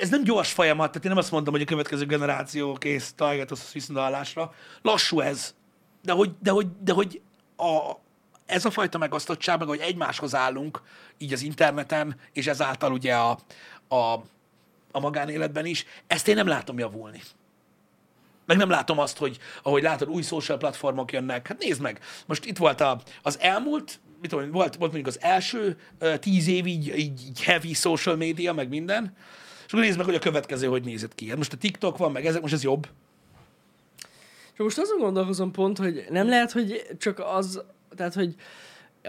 [0.00, 3.72] ez nem gyors folyamat, tehát én nem azt mondom, hogy a következő generáció kész, tajgatos
[3.72, 4.54] viszontalásra.
[4.82, 5.54] Lassú ez.
[6.02, 7.20] De hogy, de hogy, de hogy
[7.56, 7.92] a,
[8.46, 10.82] ez a fajta megosztottság, meg hogy egymáshoz állunk,
[11.18, 13.38] így az interneten, és ezáltal ugye a,
[13.88, 14.22] a,
[14.92, 17.22] a magánéletben is, ezt én nem látom javulni.
[18.46, 21.48] Meg nem látom azt, hogy ahogy látod, új social platformok jönnek.
[21.48, 25.20] Hát nézd meg, most itt volt a, az elmúlt, mit tudom, volt, volt mondjuk az
[25.20, 29.16] első uh, tíz év így, így, így heavy social media, meg minden,
[29.66, 31.28] és akkor nézd meg, hogy a következő hogy nézett ki.
[31.28, 32.88] Hát most a TikTok van, meg ezek, most ez jobb.
[34.52, 37.62] És most azon gondolkozom pont, hogy nem lehet, hogy csak az,
[37.96, 38.34] tehát, hogy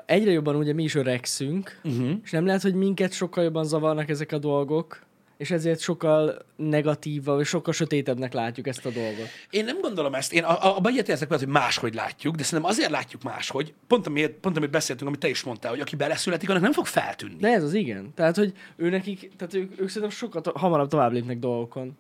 [0.06, 2.12] egyre jobban ugye mi is öregszünk, uh-huh.
[2.24, 5.05] és nem lehet, hogy minket sokkal jobban zavarnak ezek a dolgok,
[5.38, 9.28] és ezért sokkal negatívabb, és sokkal sötétebbnek látjuk ezt a dolgot.
[9.50, 10.34] Én nem gondolom ezt.
[10.34, 14.32] Én a- abban egyetértek veled, hogy máshogy látjuk, de szerintem azért látjuk máshogy, pont amiért,
[14.32, 17.36] pont amit beszéltünk, amit te is mondtál, hogy aki beleszületik, annak nem fog feltűnni.
[17.40, 18.14] De ez az igen.
[18.14, 21.98] Tehát, hogy ő nekik, tehát ők, ők szerintem sokkal to- hamarabb tovább lépnek dolgokon.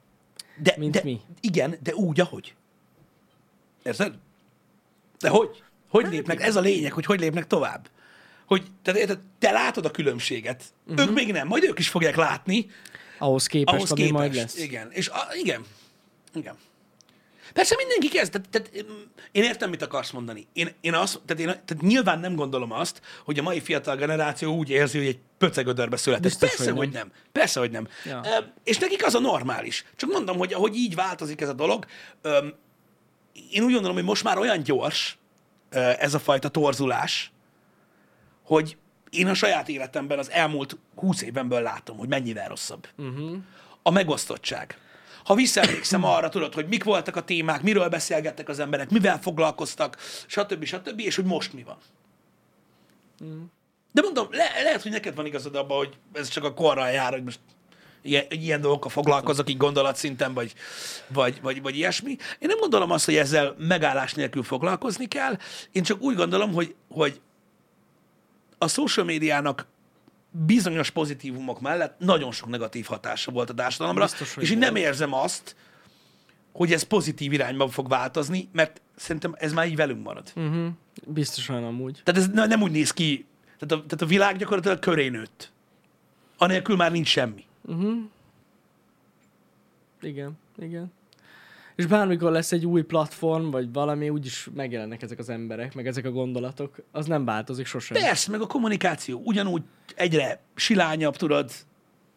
[0.61, 1.21] De, Mint de, mi.
[1.41, 2.55] Igen, de úgy, ahogy.
[3.83, 4.13] Érted?
[5.19, 5.63] De hogy?
[5.89, 6.41] Hogy Hát lépnek?
[6.41, 7.87] Ez a lényeg, hogy hogy lépnek tovább.
[8.45, 10.63] Hogy, tehát te látod a különbséget.
[10.83, 10.93] Mhm.
[10.93, 11.09] Uh-huh.
[11.09, 12.65] Ők még nem, majd ők is fogják látni,
[13.17, 14.19] Ahhoz képest, ahhoz ami képest.
[14.19, 14.57] majd lesz.
[14.57, 14.91] Igen.
[14.91, 15.65] És a, igen.
[16.33, 16.55] Igen.
[17.53, 18.85] Persze mindenki kezd, tehát, tehát
[19.31, 20.47] én értem, mit akarsz mondani.
[20.53, 24.55] Én, én azt, tehát, én, tehát nyilván nem gondolom azt, hogy a mai fiatal generáció
[24.55, 26.23] úgy érzi, hogy egy pöcegödörbe született.
[26.23, 27.11] Biztos, Persze, hogy hogy nem.
[27.31, 27.87] Persze, hogy nem.
[28.05, 28.21] Ja.
[28.63, 29.85] És nekik az a normális.
[29.95, 31.85] Csak mondom, hogy ahogy így változik ez a dolog,
[33.51, 35.17] én úgy gondolom, hogy most már olyan gyors
[35.99, 37.31] ez a fajta torzulás,
[38.43, 38.77] hogy
[39.09, 42.87] én a saját életemben az elmúlt húsz évenből látom, hogy mennyivel rosszabb.
[42.97, 43.37] Uh-huh.
[43.83, 44.77] A megosztottság.
[45.23, 49.97] Ha visszaemlékszem arra, tudod, hogy mik voltak a témák, miről beszélgettek az emberek, mivel foglalkoztak,
[50.27, 50.63] stb.
[50.63, 50.99] stb.
[50.99, 51.77] és hogy most mi van.
[53.91, 57.11] De mondom, le- lehet, hogy neked van igazad abban, hogy ez csak a korral jár,
[57.11, 57.39] hogy most
[58.01, 60.53] ilyen, ilyen dolgokkal foglalkozok így gondolatszinten, vagy,
[61.07, 62.09] vagy, vagy, vagy ilyesmi.
[62.09, 65.37] Én nem gondolom azt, hogy ezzel megállás nélkül foglalkozni kell.
[65.71, 67.21] Én csak úgy gondolom, hogy, hogy
[68.57, 69.65] a social médiának
[70.31, 75.13] bizonyos pozitívumok mellett nagyon sok negatív hatása volt a társadalomra, Biztos, és én nem érzem
[75.13, 75.55] azt,
[76.51, 80.31] hogy ez pozitív irányba fog változni, mert szerintem ez már így velünk marad.
[80.35, 80.67] Uh-huh.
[81.05, 82.01] Biztosan amúgy.
[82.03, 83.25] Tehát ez ne- nem úgy néz ki,
[83.59, 85.51] tehát a, tehát a világ gyakorlatilag köré nőtt.
[86.37, 87.45] Anélkül már nincs semmi.
[90.01, 90.91] Igen, igen.
[91.75, 96.05] És bármikor lesz egy új platform, vagy valami, úgyis megjelennek ezek az emberek, meg ezek
[96.05, 96.75] a gondolatok.
[96.91, 98.01] Az nem változik sosem.
[98.01, 99.61] Persze, meg a kommunikáció ugyanúgy
[99.95, 101.51] egyre silányabb, tudod,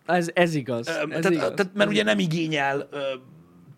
[0.06, 0.88] Ez, ez igaz.
[0.88, 1.52] Ez tehát, igaz.
[1.54, 2.88] tehát, mert ugye nem igényel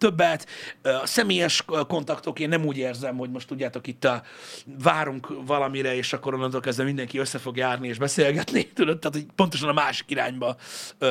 [0.00, 0.46] többet.
[0.82, 4.22] A személyes kontaktok, én nem úgy érzem, hogy most tudjátok itt a,
[4.82, 9.26] várunk valamire, és akkor onnantól kezdve mindenki össze fog járni és beszélgetni, tudod, tehát hogy
[9.34, 10.56] pontosan a másik irányba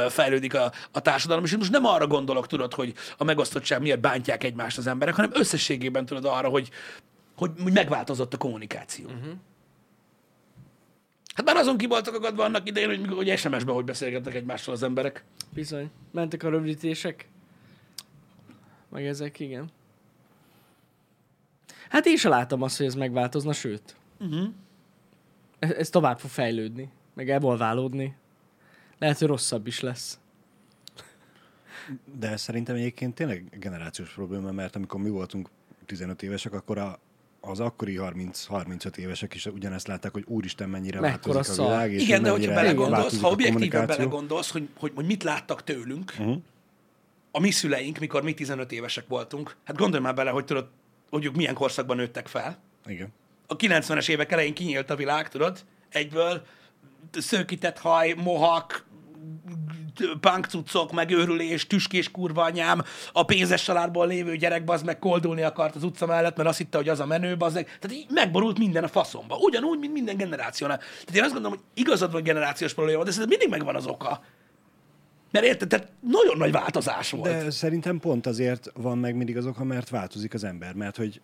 [0.10, 4.00] fejlődik a, a társadalom, és én most nem arra gondolok, tudod, hogy a megosztottság miatt
[4.00, 6.70] bántják egymást az emberek, hanem összességében tudod arra, hogy,
[7.36, 9.06] hogy, megváltozott a kommunikáció.
[9.06, 9.34] Uh-huh.
[11.36, 14.84] Hát már azon ki voltak akadva annak idején, hogy, hogy SMS-ben hogy beszélgetnek egymással az
[14.84, 15.24] emberek.
[15.54, 15.92] Bizony.
[16.12, 17.28] Mentek a rövidítések.
[18.90, 19.70] Meg ezek, igen.
[21.90, 23.96] Hát én sem látom azt, hogy ez megváltozna, sőt.
[24.20, 24.48] Uh-huh.
[25.60, 28.16] Ez, ez tovább fog fejlődni, meg evolválódni.
[28.98, 30.20] Lehet, hogy rosszabb is lesz.
[32.20, 35.50] De szerintem egyébként tényleg generációs probléma, mert amikor mi voltunk
[35.86, 37.00] 15 évesek, akkor a,
[37.42, 42.02] az akkori 30-35 évesek is ugyanezt látták, hogy úristen, mennyire Mekkora változik a világ, és
[42.04, 43.96] Igen, de hogyha belegondolsz, ha kommunikáció.
[43.96, 46.28] belegondolsz, hogy, hogy, hogy mit láttak tőlünk, Mhm.
[46.28, 46.42] uh-huh.
[47.32, 50.68] A mi szüleink, mikor mi 15 évesek voltunk, hát gondolj már bele, hogy tudod,
[51.10, 52.58] hogy ők milyen korszakban nőttek fel.
[52.86, 53.14] Igen.
[53.48, 56.46] A 90-es évek elején kinyílt a világ, tudod, egyből
[57.12, 58.88] szőkített haj, mohak,
[60.20, 65.76] punk cuccok, megőrülés, tüskés kurva anyám, a pénzes családból lévő gyerek az meg koldulni akart
[65.76, 67.66] az utca mellett, mert azt hitte, hogy az a menő, az meg.
[67.66, 69.36] Tehát így megborult minden a faszomba.
[69.36, 70.78] Ugyanúgy, mint minden generációnál.
[70.78, 74.24] Tehát én azt gondolom, hogy igazad van generációs probléma, de szerintem mindig megvan az oka.
[75.32, 77.44] Mert érted, tehát nagyon nagy változás volt.
[77.44, 80.74] De szerintem pont azért van meg mindig az oka, mert változik az ember.
[80.74, 81.22] Mert hogy,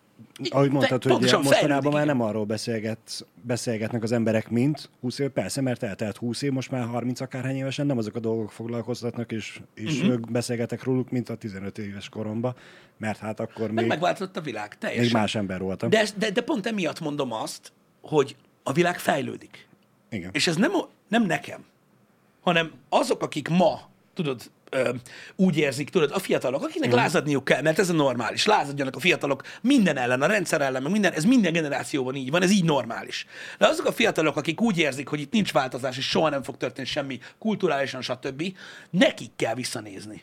[0.48, 4.90] ahogy mondtad, hogy pontosan ugye mostanában fejlődik, már nem arról beszélget, beszélgetnek az emberek, mint
[5.00, 8.20] 20 év, persze, mert eltelt 20 év, most már 30 akárhány évesen nem azok a
[8.20, 10.20] dolgok foglalkoztatnak, és, és uh-huh.
[10.20, 12.54] beszélgetek róluk, mint a 15 éves koromban,
[12.98, 15.04] mert hát akkor Meg még, megváltozott a világ, teljesen.
[15.04, 15.90] még más ember voltam.
[15.90, 19.68] De, de, de pont emiatt mondom azt, hogy a világ fejlődik.
[20.10, 20.30] Igen.
[20.32, 20.72] És ez nem,
[21.08, 21.64] nem nekem,
[22.40, 23.80] hanem azok, akik ma,
[24.16, 24.42] tudod,
[25.36, 26.98] úgy érzik, tudod, a fiatalok, akiknek Mhm.
[26.98, 28.46] lázadniuk kell, mert ez a normális.
[28.46, 32.42] Lázadjanak a fiatalok minden ellen, a rendszer ellen, meg minden, ez minden generációban így van,
[32.42, 33.26] ez így normális.
[33.58, 36.56] De azok a fiatalok, akik úgy érzik, hogy itt nincs változás, és soha nem fog
[36.56, 38.42] történni semmi, kulturálisan, stb.,
[38.90, 40.22] nekik kell visszanézni.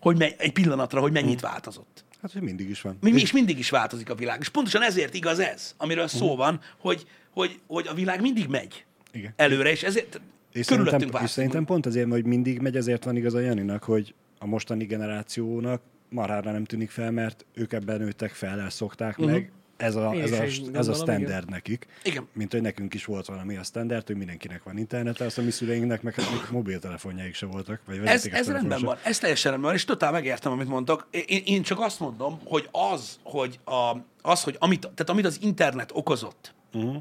[0.00, 2.04] Hogy me- egy pillanatra, hogy mennyit változott.
[2.22, 2.98] Hát, hogy mindig is van.
[3.00, 4.38] Mi, és mindig is változik a világ.
[4.40, 8.84] És pontosan ezért igaz ez, amiről szó van, hogy, hogy, hogy a világ mindig megy
[9.12, 9.32] Igen.
[9.36, 10.20] előre, és ezért
[10.52, 13.84] És körülöttünk szerintem, és szerintem pont azért, hogy mindig megy, ezért van igaz a Janinak,
[13.84, 19.18] hogy a mostani generációnak marhára nem tűnik fel, mert ők ebben nőttek fel, ezt szokták
[19.18, 19.32] uh-huh.
[19.32, 19.52] meg.
[19.76, 20.42] Ez a, Én ez, a,
[20.72, 21.86] ez a standard nekik.
[22.02, 22.28] Igen.
[22.32, 25.50] Mint hogy nekünk is volt valami a standard, hogy mindenkinek van internete, azt a mi
[25.50, 27.80] szüleinknek meg hát mobiltelefonjaik se voltak.
[27.86, 28.84] Vagy Ez, ez rendben se.
[28.84, 31.08] van, ez teljesen rendben van, és totál megértem, amit mondtok.
[31.10, 35.38] Én, én csak azt mondom, hogy az, hogy, a, az, hogy amit, tehát amit az
[35.42, 36.96] internet okozott, uh-huh.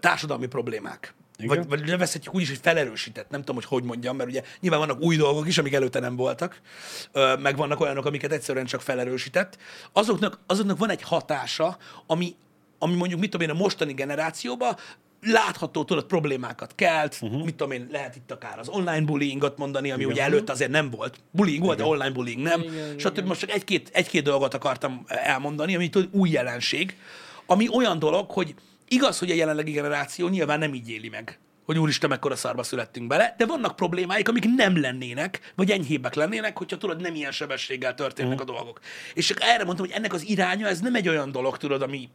[0.00, 1.56] társadalmi problémák, Igen.
[1.56, 4.80] vagy, vagy nevezhetjük úgy is, hogy felerősített, nem tudom, hogy hogy mondjam, mert ugye nyilván
[4.80, 6.60] vannak új dolgok is, amik előtte nem voltak,
[7.38, 9.58] meg vannak olyanok, amiket egyszerűen csak felerősített.
[9.92, 11.76] Azoknak, azoknak van egy hatása,
[12.06, 12.36] ami,
[12.78, 14.76] ami mondjuk, mit tudom én, a mostani generációban
[15.22, 17.44] látható, tudod, problémákat kelt, uh-huh.
[17.44, 20.12] mit tudom én, lehet itt akár az online bullyingot mondani, ami Igen.
[20.12, 21.18] ugye előtte azért nem volt.
[21.30, 22.60] Bullying volt, de online bullying nem.
[22.60, 23.26] Igen, Stb.
[23.26, 26.96] Most csak egy-két, egy-két dolgot akartam elmondani, ami tudod, új jelenség,
[27.46, 28.54] ami olyan dolog, hogy
[28.88, 33.06] igaz, hogy a jelenlegi generáció nyilván nem így éli meg, hogy úristen, mekkora szarba születtünk
[33.06, 37.94] bele, de vannak problémáik, amik nem lennének, vagy enyhébbek lennének, hogyha tudod, nem ilyen sebességgel
[37.94, 38.50] történnek uh-huh.
[38.50, 38.80] a dolgok.
[39.14, 42.08] És csak erre mondtam, hogy ennek az iránya, ez nem egy olyan dolog, tudod, ami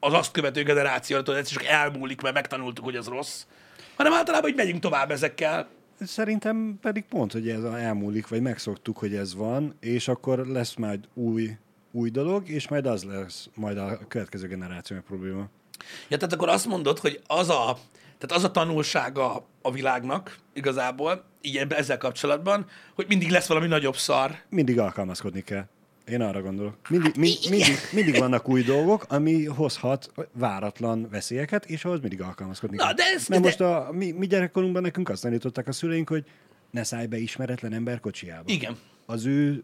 [0.00, 3.44] az azt követő generáció, tudod, ez csak elmúlik, mert megtanultuk, hogy ez rossz,
[3.96, 5.68] hanem általában, hogy megyünk tovább ezekkel.
[6.00, 11.00] Szerintem pedig pont, hogy ez elmúlik, vagy megszoktuk, hogy ez van, és akkor lesz majd
[11.14, 11.56] új,
[11.92, 15.48] új dolog, és majd az lesz majd a következő generáció probléma.
[16.08, 17.78] Ja, tehát akkor azt mondod, hogy az a,
[18.18, 23.96] tehát az a tanulsága a világnak igazából, így ezzel kapcsolatban, hogy mindig lesz valami nagyobb
[23.96, 24.36] szar.
[24.48, 25.64] Mindig alkalmazkodni kell.
[26.08, 26.76] Én arra gondolok.
[26.88, 32.76] Mindig, mi, mindig, mindig vannak új dolgok, ami hozhat váratlan veszélyeket, és ahhoz mindig alkalmazkodni
[32.76, 32.92] Na, kell.
[32.94, 36.24] de ez- Mert de- most a mi, mi gyerekkorunkban nekünk azt tanították a szüleink, hogy
[36.70, 38.42] ne szállj be ismeretlen ember kocsiába.
[38.46, 38.76] Igen.
[39.06, 39.62] Az ő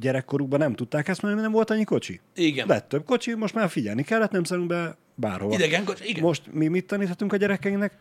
[0.00, 2.20] gyerekkorukban nem tudták ezt mondani, mert nem volt annyi kocsi.
[2.34, 2.66] Igen.
[2.68, 5.54] Lett több kocsi, most már figyelni kellett, nem szállunk be bárhova.
[5.54, 6.22] Idegen kocsi, igen.
[6.22, 7.92] Most mi mit taníthatunk a gyerekeinknek?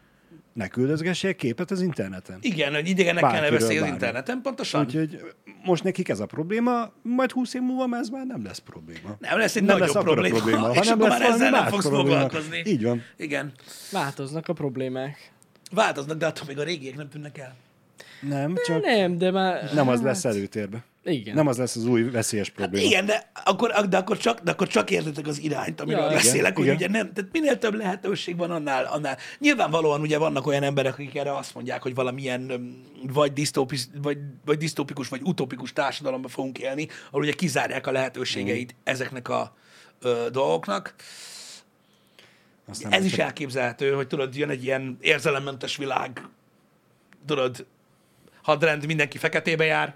[0.54, 2.38] Ne küldözgessék képet az interneten.
[2.42, 4.86] Igen, hogy idegenek kellene beszélni az interneten, pontosan.
[4.86, 5.34] Úgyhogy
[5.64, 9.18] most nekik ez a probléma, majd 20 év múlva már ez már nem lesz probléma.
[9.20, 11.66] Nem lesz egy nem nagyobb lesz probléma, probléma és hanem akkor lesz már ezzel nem
[11.66, 12.10] fogsz probléma.
[12.10, 12.62] foglalkozni.
[12.66, 13.04] Így van.
[13.18, 13.52] Igen.
[13.92, 15.32] Változnak a problémák.
[15.72, 17.56] Változnak, de attól még a régiek nem tűnnek el.
[18.22, 19.74] Nem, csak Nem, de már...
[19.74, 20.84] nem az lesz előtérbe.
[21.08, 21.36] Igen.
[21.36, 22.86] Nem az lesz az új veszélyes probléma.
[22.86, 26.12] Igen, de akkor, de akkor, csak, de akkor csak értetek az irányt, amiről Ja, ja,
[26.12, 26.76] igen, beszélek, hogy igen.
[26.76, 29.18] ugye nem, tehát minél több lehetőség van annál, annál.
[29.40, 32.52] Nyilvánvalóan ugye vannak olyan emberek, akik erre azt mondják, hogy valamilyen
[33.04, 38.74] vagy, disztópis, vagy, vagy disztópikus, vagy utopikus társadalomban fogunk élni, ahol ugye kizárják a lehetőségeit
[38.74, 38.78] Mm.
[38.84, 39.56] ezeknek a
[40.02, 40.96] ö, dolgoknak.
[42.70, 46.22] Aztán Ez is elképzelhető, hogy tudod, jön egy ilyen érzelemmentes világ,
[47.26, 47.66] tudod,
[48.42, 49.96] hadrend, mindenki feketébe jár,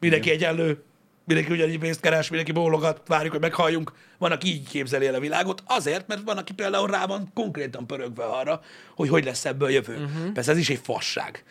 [0.00, 0.38] mindenki Igen.
[0.40, 0.82] egyenlő,
[1.24, 3.92] mindenki ugyanígy pénzt keres, mindenki bólogat, várjuk, hogy meghalljunk.
[4.18, 7.86] Van, aki így képzeli el a világot, azért, mert van, aki például rá van konkrétan
[7.86, 8.60] pörögve arra,
[8.94, 9.94] hogy hogy lesz ebből jövő.
[9.96, 10.32] Uh-huh.
[10.32, 11.44] Persze ez is egy fasság.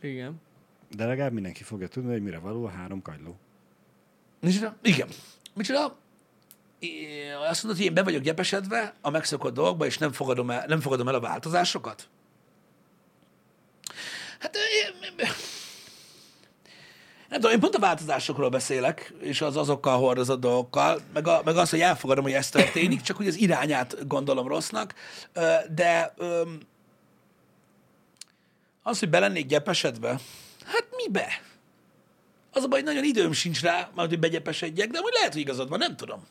[0.00, 0.40] Igen.
[0.96, 3.38] De legalább mindenki fogja tudni, hogy mire való a három kagyló.
[4.40, 4.76] Micsoda?
[4.82, 5.08] Igen.
[5.54, 5.96] Micsoda?
[6.78, 10.64] É, Azt mondod, hogy én be vagyok gyepesedve a megszokott dolgokba, és nem fogadom el,
[10.66, 12.08] nem fogadom el a változásokat?
[14.38, 15.14] Hát én,
[17.28, 21.56] nem tudom, én pont a változásokról beszélek, és az azokkal hordozott dolgokkal, meg, a, meg
[21.56, 24.94] az, hogy elfogadom, hogy ez történik, csak hogy az irányát gondolom rossznak,
[25.74, 26.14] de
[28.82, 30.08] az, hogy belennék gyepesedve,
[30.64, 31.42] hát mibe?
[32.52, 35.68] Az a baj, nagyon időm sincs rá, majd hogy begyepesedjek, de hogy lehet, hogy igazad
[35.68, 36.26] van, nem tudom.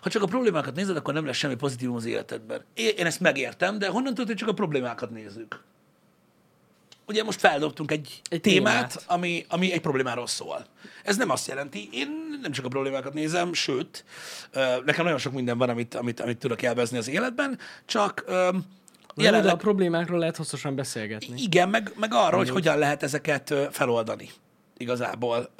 [0.00, 2.64] Ha csak a problémákat nézed, akkor nem lesz semmi pozitívum az életedben.
[2.74, 5.62] Én ezt megértem, de honnan tudod, hogy csak a problémákat nézzük?
[7.06, 9.04] Ugye most feldobtunk egy, egy témát, témát.
[9.06, 10.66] Ami, ami egy problémáról szól.
[11.02, 14.04] Ez nem azt jelenti, én nem csak a problémákat nézem, sőt,
[14.84, 18.24] nekem nagyon sok minden van, amit, amit, amit tudok élvezni az életben, csak
[19.16, 19.46] Jelenleg...
[19.46, 21.42] De a problémákról lehet hosszasan beszélgetni.
[21.42, 24.30] igen, meg, meg arra, hogy hogyan lehet ezeket feloldani
[24.76, 25.50] igazából,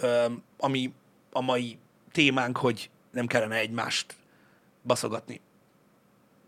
[0.59, 0.93] ami
[1.33, 1.79] a mai
[2.13, 4.15] témánk, hogy nem kellene egymást
[4.83, 5.41] baszogatni.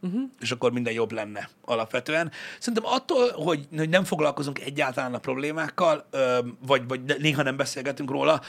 [0.02, 0.22] Uh-huh.
[0.40, 2.30] És akkor minden jobb lenne alapvetően.
[2.58, 8.10] Szerintem attól, hogy, hogy nem foglalkozunk egyáltalán a problémákkal, ö, vagy, vagy néha nem beszélgetünk
[8.10, 8.40] róla,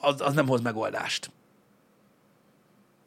[0.00, 1.30] az, az nem hoz megoldást.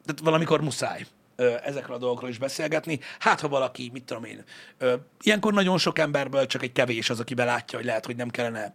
[0.04, 1.06] Tehát valamikor muszáj
[1.36, 3.00] ö, ezekről a dolgokról is beszélgetni.
[3.18, 4.44] Hát, ha valaki, mit tudom én,
[4.78, 8.28] ö, ilyenkor nagyon sok emberből csak egy kevés az, aki belátja, hogy lehet, hogy nem
[8.28, 8.74] kellene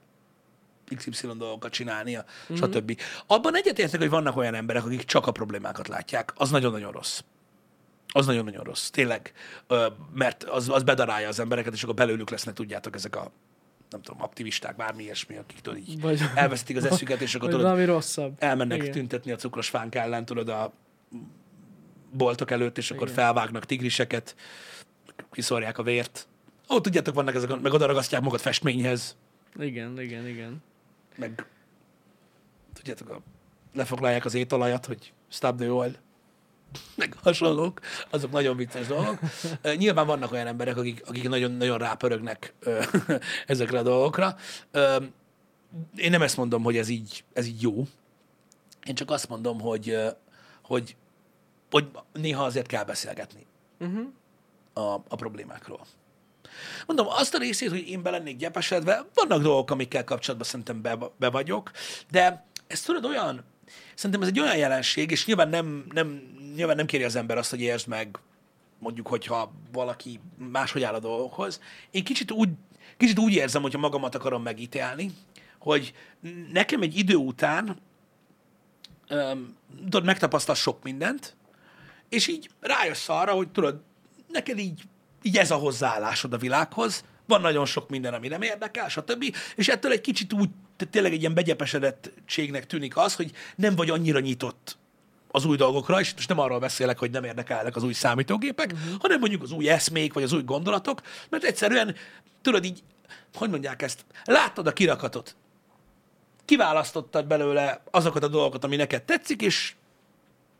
[0.96, 2.64] XY dolgokat csinálnia, mm-hmm.
[2.64, 3.02] stb.
[3.28, 6.34] Abban egyetértek, hogy vannak olyan emberek, akik csak a problémákat látják.
[6.36, 7.22] Az nagyon-nagyon rossz.
[8.14, 8.90] Az nagyon-nagyon rossz.
[8.90, 9.32] Tényleg.
[10.14, 13.32] Mert az, az bedarálja az embereket, és akkor belőlük lesznek, tudjátok, ezek a
[13.90, 17.86] nem tudom, aktivisták, bármi ilyesmi, akik tudod, így Vagy- elvesztik az eszüket, és akkor tudod,
[17.86, 18.34] rosszabb.
[18.40, 18.92] elmennek Igen.
[18.92, 20.74] tüntetni a cukros fánk ellen, tudod, a
[22.12, 23.24] boltok előtt, és akkor Igen.
[23.24, 24.36] felvágnak tigriseket,
[25.32, 26.28] kiszorják a vért.
[26.70, 29.18] Ó, tudjátok, vannak ezek, a- meg oda ragasztják magukat festményhez,
[29.60, 30.64] Igen, igen, igen.
[31.16, 31.46] meg
[32.74, 33.22] tudjátok, a,
[33.74, 35.96] lefoglalják az étolajat, hogy stop the oil,
[36.96, 39.20] meg hasonlók, azok nagyon vicces dolgok.
[39.78, 42.54] Nyilván vannak olyan emberek, akik, akik nagyon, nagyon rápörögnek
[43.48, 44.36] ezekre a dolgokra.
[45.96, 47.88] Én nem ezt mondom, hogy ez így, ez így jó.
[48.86, 49.98] Én csak azt mondom, hogy,
[50.64, 50.96] hogy,
[51.72, 53.46] hogy néha azért kell beszélgetni
[53.80, 54.08] Uh-huh.
[54.74, 55.80] a, a problémákról.
[56.86, 60.98] Mondom, azt a részét, hogy én be lennék gyepesedve, vannak dolgok, amikkel kapcsolatban szerintem be,
[61.18, 61.72] be vagyok,
[62.12, 63.44] de ez tudod olyan,
[63.96, 66.22] szerintem ez egy olyan jelenség, és nyilván nem, nem,
[66.56, 68.20] nyilván nem kéri az ember azt, hogy értsd meg,
[68.80, 70.20] mondjuk, hogyha valaki
[70.52, 71.62] máshogy áll a dolgokhoz.
[71.92, 72.50] Én kicsit úgy,
[72.98, 75.12] kicsit úgy érzem, hogyha magamat akarom megítélni,
[75.60, 75.94] hogy
[76.52, 77.78] nekem egy idő után
[79.08, 81.36] öm, tudod, megtapasztalsz sok mindent,
[82.10, 83.82] és így rájössz arra, hogy tudod,
[84.28, 84.84] neked így,
[85.22, 89.36] így ez a hozzáállásod a világhoz, van nagyon sok minden, ami nem érdekel, stb.
[89.56, 93.90] És ettől egy kicsit úgy, tehát tényleg egy ilyen begyepesedettségnek tűnik az, hogy nem vagy
[93.90, 94.78] annyira nyitott
[95.32, 99.02] az új dolgokra, és most nem arról beszélek, hogy nem érdekelnek az új számítógépek, uh-huh.
[99.02, 101.96] hanem mondjuk az új eszmék, vagy az új gondolatok, mert egyszerűen,
[102.42, 102.84] tudod így,
[103.34, 105.36] hogy mondják ezt, láttad a kirakatot,
[106.46, 109.76] kiválasztottad belőle azokat a dolgokat, ami neked tetszik, és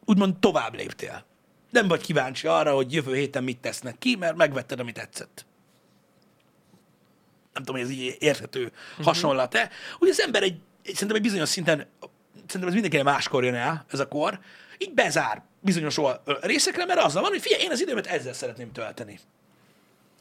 [0.06, 1.26] úgymond tovább léptél.
[1.70, 5.46] Nem vagy kíváncsi arra, hogy jövő héten mit tesznek ki, mert megvetted, amit tetszett.
[7.58, 9.06] Nem tudom, hogy ez így érthető uh-huh.
[9.06, 9.70] hasonlat-e.
[10.00, 11.88] Ugye az ember egy, szerintem egy bizonyos szinten,
[12.34, 14.40] szerintem ez mindenkinek máskor jön el, ez a kor,
[14.78, 16.00] így bezár bizonyos
[16.42, 19.20] részekre, mert azzal van, hogy figyelj, én az időmet ezzel szeretném tölteni.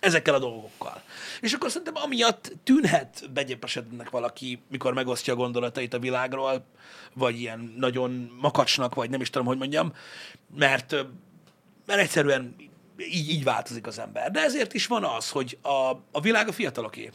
[0.01, 1.03] Ezekkel a dolgokkal.
[1.41, 6.67] És akkor szerintem amiatt tűnhet begyepesednek valaki, mikor megosztja a gondolatait a világról,
[7.15, 9.93] vagy ilyen nagyon makacsnak, vagy nem is tudom, hogy mondjam,
[10.57, 10.91] mert,
[11.87, 12.55] mert egyszerűen
[12.99, 14.31] így, így változik az ember.
[14.31, 17.11] De ezért is van az, hogy a, a világ a fiataloké.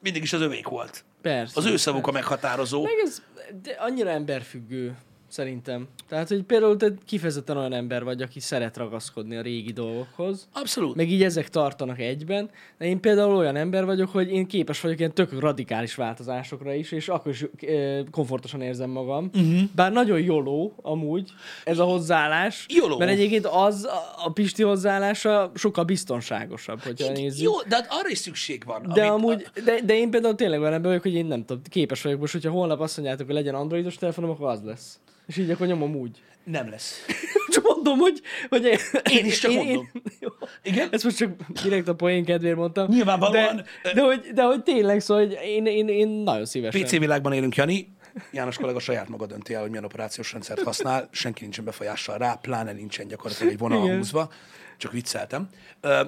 [0.00, 1.04] Mindig is az övék volt.
[1.22, 1.60] Persze.
[1.60, 2.82] Az ő szavuk a meghatározó.
[2.82, 3.22] Meg ez
[3.62, 4.96] de annyira emberfüggő.
[5.28, 5.88] Szerintem.
[6.08, 10.96] Tehát, hogy például te kifejezetten olyan ember vagy, aki szeret ragaszkodni a régi dolgokhoz, Abszolút.
[10.96, 14.98] meg így ezek tartanak egyben, de én például olyan ember vagyok, hogy én képes vagyok
[14.98, 19.30] ilyen tök radikális változásokra is, és akkor is eh, komfortosan érzem magam.
[19.34, 19.60] Uh-huh.
[19.74, 21.30] Bár nagyon jóló amúgy
[21.64, 22.98] ez a hozzáállás, Jóló.
[22.98, 27.42] mert egyébként az a- a Pisti hozzáállása sokkal biztonságosabb, hogyha nézzük.
[27.44, 28.90] Jó, de hát arra is szükség van.
[28.94, 32.02] De amúgy, de, de én például tényleg olyan ember vagyok, hogy én nem tudom, képes
[32.02, 34.98] vagyok most, hogyha holnap azt mondjátok, hogy legyen androidos telefonom, akkor az lesz.
[35.28, 36.22] És így akkor nyomom úgy.
[36.44, 37.06] Nem lesz.
[37.54, 38.22] Csak mondom, hogy...
[38.48, 38.78] hogy én,
[39.10, 39.90] Én is csak mondom.
[40.20, 40.28] jó.
[40.62, 40.88] Igen?
[40.90, 41.30] Ezt most csak
[41.62, 42.88] direkt a poén kedvéért mondtam.
[42.88, 46.82] Nyilvánvalóan, De, de, hogy, de hogy tényleg, szóval hogy én, én, én nagyon szívesen.
[46.82, 47.96] PC világban élünk, Jani.
[48.32, 52.34] János kollega saját maga dönti el, hogy milyen operációs rendszert használ, senki nincsen befolyással rá,
[52.34, 53.96] pláne nincsen gyakorlatilag egy vonal Igen.
[53.96, 54.30] húzva,
[54.76, 55.48] csak vicceltem.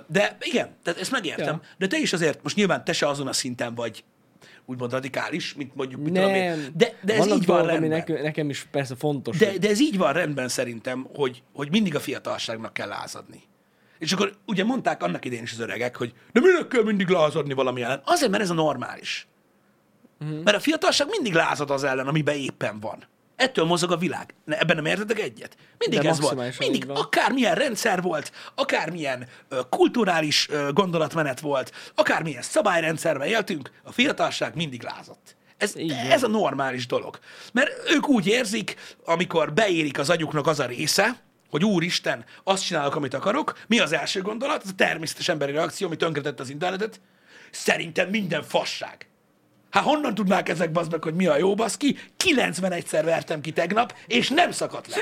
[0.06, 1.60] De igen, tehát ezt megértem.
[1.62, 1.68] Ja.
[1.78, 4.04] De te is azért, most nyilván te se azon a szinten vagy
[4.70, 6.68] úgymond radikális, mint mondjuk, mit tudom én.
[6.74, 7.88] De, de ez Vannak így van rendben.
[7.88, 9.36] nekem, nekem is persze fontos.
[9.36, 13.42] De, de ez így van rendben szerintem, hogy, hogy mindig a fiatalságnak kell lázadni.
[13.98, 17.52] És akkor ugye mondták annak idén is az öregek, hogy de minek kell mindig lázadni
[17.54, 18.00] valami ellen?
[18.04, 19.26] Azért, mert ez a normális.
[20.18, 20.34] Mhm.
[20.34, 23.04] Mert a fiatalság mindig lázad az ellen, amiben éppen van.
[23.40, 24.34] Ettől mozog a világ.
[24.44, 25.56] Ne, ebben nem értetek egyet?
[25.78, 26.58] Mindig De ez volt.
[26.58, 26.96] Mindig van.
[26.96, 34.82] akármilyen rendszer volt, akármilyen ö, kulturális ö, gondolatmenet volt, akármilyen szabályrendszerben éltünk, a fiatalság mindig
[34.82, 35.36] lázadt.
[35.56, 35.74] Ez,
[36.10, 37.18] ez a normális dolog.
[37.52, 38.74] Mert ők úgy érzik,
[39.04, 41.20] amikor beérik az agyuknak az a része,
[41.50, 44.62] hogy úristen, azt csinálok, amit akarok, mi az első gondolat?
[44.62, 47.00] Ez a természetes emberi reakció, ami tönkretett az internetet.
[47.50, 49.09] Szerintem minden fasság.
[49.70, 51.98] Hát honnan tudnák ezek bazd meg, hogy mi a jó baszki?
[52.24, 55.00] 91-szer vertem ki tegnap, és nem szakadt le.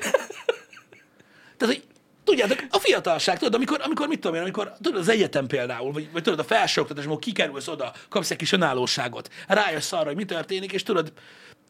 [1.57, 1.83] Tehát, hogy
[2.25, 6.09] tudjátok, a fiatalság, tudod, amikor, amikor mit tudom én, amikor tudod, az egyetem például, vagy,
[6.13, 10.25] vagy tudod, a felsőoktatás, amikor kikerülsz oda, kapsz egy kis önállóságot, rájössz arra, hogy mi
[10.25, 11.13] történik, és tudod,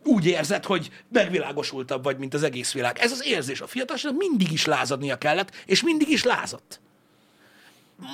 [0.05, 2.99] úgy érzed, hogy megvilágosultabb vagy, mint az egész világ.
[2.99, 3.61] Ez az érzés.
[3.61, 6.81] A fiatalság mindig is lázadnia kellett, és mindig is lázadt.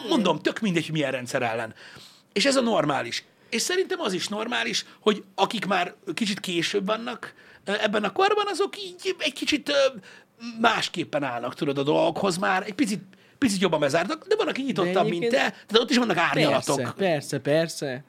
[0.08, 1.74] Mondom, tök mindegy, hogy milyen rendszer ellen.
[2.32, 3.24] És ez a normális.
[3.54, 7.34] És szerintem az is normális, hogy akik már kicsit később vannak
[7.64, 9.74] ö, ebben a korban, azok így egy kicsit ö,
[10.60, 13.02] másképpen állnak, tudod, a dolgokhoz már, egy picit,
[13.38, 16.76] picit jobban bezártak, de van, aki nyitottabb, mint te, de ott is vannak árnyalatok.
[16.76, 18.04] Persze, persze, persze.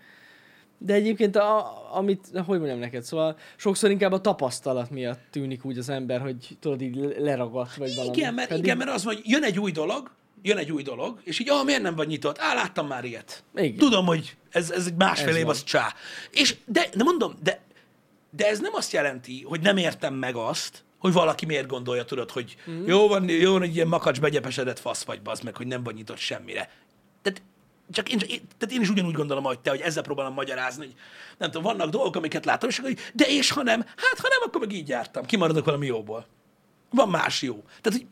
[0.77, 5.77] De egyébként, a, amit, hogy mondjam neked, szóval sokszor inkább a tapasztalat miatt tűnik úgy
[5.77, 8.17] az ember, hogy tudod, így leragadt, vagy valami.
[8.17, 10.11] Igen, mert, igen, mert az, hogy jön egy új dolog,
[10.45, 12.39] jön egy új dolog, és így, ah, miért nem vagy nyitott?
[12.39, 13.43] Á, láttam már ilyet.
[13.55, 13.77] Igen.
[13.77, 15.51] Tudom, hogy ez, ez egy másfél Ez év, van.
[15.51, 15.93] az csá.
[16.31, 17.61] És, de, de mondom, de,
[18.29, 22.31] de ez nem azt jelenti, hogy nem értem meg azt, hogy valaki miért gondolja, tudod,
[22.31, 22.85] hogy mm.
[22.85, 25.95] jó van, jó van, egy ilyen makacs begyepesedett fasz vagy, bazd meg, hogy nem vagy
[25.95, 26.69] nyitott semmire.
[27.21, 27.41] Tehát
[27.91, 28.17] csak én,
[28.57, 30.95] tehát én is ugyanúgy gondolom, hogy te, hogy ezzel próbálom magyarázni, hogy
[31.37, 34.27] nem tudom, vannak dolgok, amiket látom, és akkor, hogy de és ha nem, hát ha
[34.29, 36.27] nem, akkor meg így jártam, kimaradok valami jóból.
[36.89, 37.63] Van más jó.
[37.81, 38.05] Tehát, hogy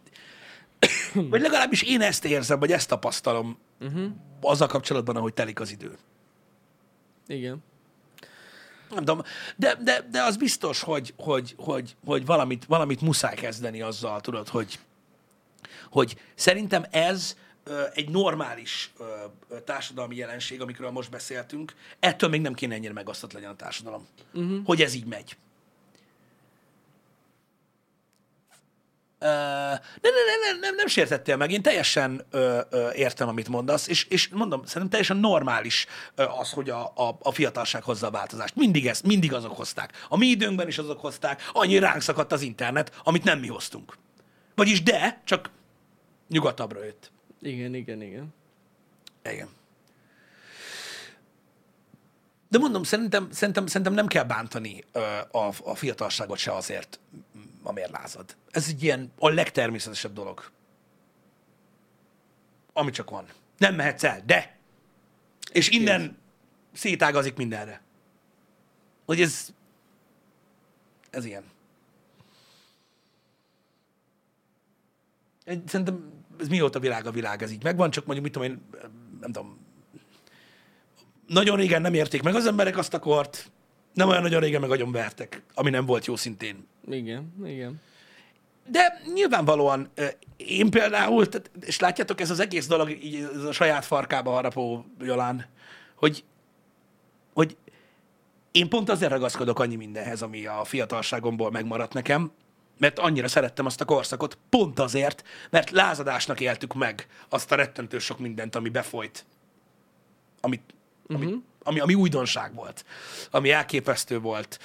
[1.29, 4.11] vagy legalábbis én ezt érzem, vagy ezt tapasztalom uh-huh.
[4.41, 5.97] azzal kapcsolatban, ahogy telik az idő.
[7.27, 7.63] Igen.
[8.89, 9.21] Nem tudom,
[9.55, 14.47] de, de, de az biztos, hogy, hogy, hogy, hogy valamit, valamit muszáj kezdeni azzal, tudod,
[14.47, 14.79] hogy,
[15.89, 19.03] hogy szerintem ez ö, egy normális ö,
[19.49, 24.07] ö, társadalmi jelenség, amikről most beszéltünk, ettől még nem kéne ennyire megosztott legyen a társadalom.
[24.33, 24.65] Uh-huh.
[24.65, 25.37] Hogy ez így megy.
[29.23, 34.03] Nem, nem, nem, nem, nem, sértettél meg, én teljesen ö, ö, értem, amit mondasz, és,
[34.03, 38.55] és mondom, szerintem teljesen normális ö, az, hogy a, a, a fiatalság hozza a változást.
[38.55, 40.05] Mindig ezt, mindig azok hozták.
[40.09, 43.97] A mi időnkben is azok hozták, annyi ránk szakadt az internet, amit nem mi hoztunk.
[44.55, 45.49] Vagyis de, csak
[46.29, 47.11] nyugatabbra jött.
[47.41, 48.33] Igen, igen, igen.
[49.31, 49.49] Igen.
[52.49, 54.99] De mondom, szerintem, szerintem, szerintem nem kell bántani ö,
[55.31, 56.99] a, a fiatalságot se azért,
[57.63, 58.35] amért lázad.
[58.51, 60.51] Ez egy ilyen a legtermészetesebb dolog.
[62.73, 63.25] Ami csak van.
[63.57, 64.57] Nem mehetsz el, de.
[65.51, 66.17] És innen
[66.73, 67.81] szétágazik mindenre.
[69.05, 69.53] Hogy ez...
[71.09, 71.43] Ez ilyen.
[75.45, 78.81] Szerintem ez mióta világ a világ, ez így megvan, csak mondjuk, mit tudom én,
[79.19, 79.57] nem tudom,
[81.27, 83.51] nagyon régen nem érték meg az emberek azt a kort,
[83.93, 86.67] nem olyan nagyon régen meg agyon vertek, ami nem volt jó szintén.
[86.87, 87.81] Igen, igen.
[88.67, 89.91] De nyilvánvalóan
[90.37, 94.85] én például, tehát, és látjátok, ez az egész dolog, így, ez a saját farkába harapó
[94.99, 95.45] Jolán,
[95.95, 96.23] hogy,
[97.33, 97.57] hogy
[98.51, 102.31] én pont azért ragaszkodok annyi mindenhez, ami a fiatalságomból megmaradt nekem,
[102.77, 107.99] mert annyira szerettem azt a korszakot, pont azért, mert lázadásnak éltük meg azt a rettentő
[107.99, 109.25] sok mindent, ami befolyt,
[110.41, 110.73] amit,
[111.07, 112.85] amit, ami, ami újdonság volt,
[113.31, 114.59] ami elképesztő volt.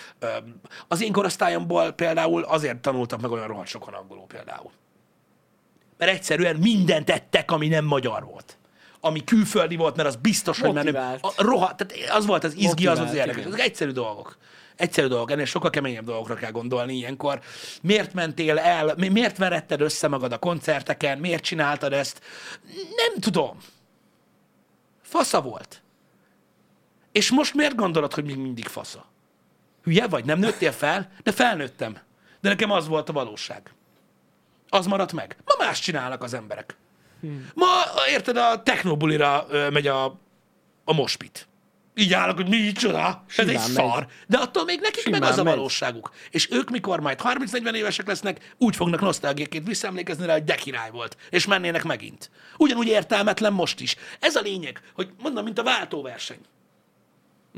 [0.88, 4.70] Az én korosztályomból például azért tanultak meg olyan rohadt sokan angolul például.
[5.98, 8.56] Mert egyszerűen mindent ettek, ami nem magyar volt.
[9.00, 10.92] Ami külföldi volt, mert az biztos, hogy menő.
[10.92, 11.24] Motivált.
[11.24, 13.52] A rohadt, tehát az volt az izgi, az az Motivált, érdekes.
[13.52, 14.36] Ezek egyszerű dolgok.
[14.76, 17.40] Egyszerű dolgok, ennél sokkal keményebb dolgokra kell gondolni ilyenkor.
[17.82, 22.20] Miért mentél el, mi- miért veretted össze magad a koncerteken, miért csináltad ezt?
[22.74, 23.58] Nem tudom.
[25.02, 25.82] Fasza volt.
[27.18, 29.04] És most miért gondolod, hogy még mindig fasza?
[29.82, 30.24] Hülye vagy?
[30.24, 31.10] Nem nőttél fel?
[31.22, 31.98] De felnőttem.
[32.40, 33.72] De nekem az volt a valóság.
[34.68, 35.36] Az maradt meg.
[35.44, 36.76] Ma más csinálnak az emberek.
[37.54, 37.66] Ma,
[38.10, 40.04] érted, a technobulira megy a,
[40.84, 41.48] a mospit.
[41.94, 44.06] Így állok, hogy micsoda, ez egy Simán szar.
[44.26, 45.54] De attól még nekik meg Simán az a megy.
[45.54, 46.12] valóságuk.
[46.30, 50.90] És ők mikor majd 30-40 évesek lesznek, úgy fognak nosztalgiaként visszaemlékezni rá, hogy de király
[50.90, 51.16] volt.
[51.30, 52.30] És mennének megint.
[52.56, 53.96] Ugyanúgy értelmetlen most is.
[54.20, 56.40] Ez a lényeg, hogy mondom, mint a váltóverseny.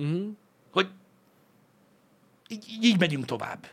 [0.01, 0.37] Uh-huh.
[0.73, 0.89] Hogy
[2.49, 3.67] így, így- megyünk tovább.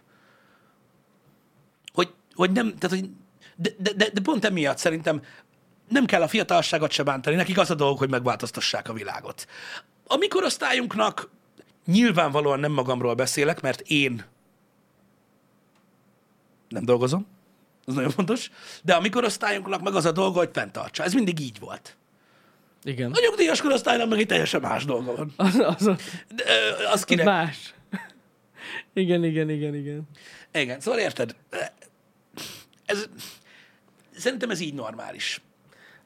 [1.93, 3.09] Hogy, hogy nem, tehát, hogy
[3.55, 5.21] de, de, de, de pont emiatt szerintem
[5.89, 9.47] nem kell a fiatalságot se bántani, nekik az a dolog, hogy megváltoztassák a világot.
[10.07, 11.29] A mi korosztályunknak
[11.85, 14.25] nyilvánvalóan nem magamról beszélek, mert én
[16.69, 17.27] nem dolgozom,
[17.85, 18.51] ez nagyon fontos,
[18.83, 21.03] de a mi korosztályunknak meg az a dolga, hogy fenntartsa.
[21.03, 21.96] Ez mindig így volt.
[22.83, 23.11] Igen.
[23.11, 25.33] A nyugdíjas korosztálynak meg egy teljesen más dolga van.
[25.35, 25.95] Az, az, az,
[26.35, 26.43] De,
[26.91, 27.25] az kinek?
[27.25, 27.73] más.
[28.93, 30.01] Igen, igen, igen, igen.
[30.53, 31.35] Igen, szóval érted?
[32.85, 33.09] Ez,
[34.17, 35.41] szerintem ez így normális.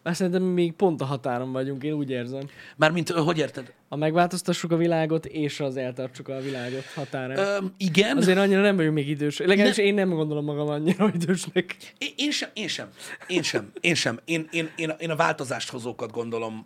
[0.04, 2.50] Azt szerintem még pont a határon vagyunk, én úgy érzem.
[2.78, 3.74] Mármint, hogy érted?
[3.90, 7.38] Ha megváltoztassuk a világot, és az eltartsuk a világot határán.
[7.38, 9.38] Ö, igen, Azért annyira nem vagyunk még idős.
[9.38, 11.76] Legalábbis én nem gondolom magam annyira idősnek.
[11.98, 12.90] én, én sem, én sem,
[13.28, 14.20] én sem, én sem.
[14.26, 16.66] Én, én, én, a- én a változást hozókat gondolom,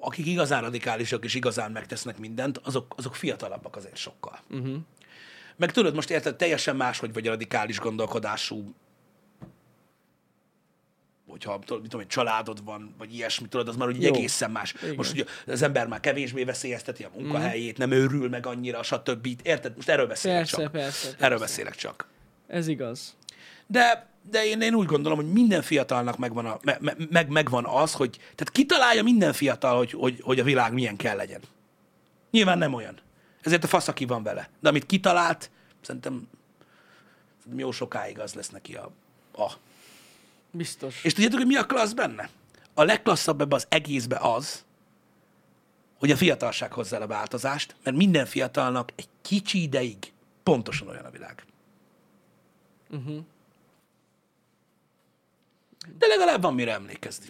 [0.00, 4.38] akik igazán radikálisak és igazán megtesznek mindent, azok, azok fiatalabbak azért sokkal.
[4.50, 4.76] Uh-huh.
[5.56, 8.74] Meg tudod, most érted, teljesen más, hogy vagy a radikális gondolkodású
[11.44, 14.74] hogyha tudod, mit tudom, egy családod van, vagy ilyesmi, tudod, az már úgy egészen más.
[14.82, 14.94] Igen.
[14.94, 19.28] Most ugye az ember már kevésbé veszélyezteti a munkahelyét, nem őrül meg annyira, stb.
[19.42, 19.76] Érted?
[19.76, 20.72] Most erről beszélek Persze, csak.
[20.72, 21.24] persze, persze.
[21.24, 22.06] Erről beszélek csak.
[22.46, 23.16] Ez igaz.
[23.66, 27.64] De, de én, én úgy gondolom, hogy minden fiatalnak megvan, a, me, me, meg, megvan
[27.64, 31.40] az, hogy tehát kitalálja minden fiatal, hogy, hogy, hogy a világ milyen kell legyen.
[32.30, 32.98] Nyilván nem olyan.
[33.42, 34.48] Ezért a fasz, aki van vele.
[34.60, 36.28] De amit kitalált, szerintem,
[37.38, 38.90] szerintem jó sokáig az lesz neki a,
[39.32, 39.52] a.
[40.50, 41.04] Biztos.
[41.04, 42.30] És tudjátok, hogy mi a klassz benne?
[42.74, 44.64] A legklasszabb ebbe az egészbe az,
[45.98, 51.04] hogy a fiatalság hozza el a változást, mert minden fiatalnak egy kicsi ideig pontosan olyan
[51.04, 51.44] a világ.
[52.90, 53.24] Uh-huh.
[55.98, 57.26] De legalább van mire emlékezni.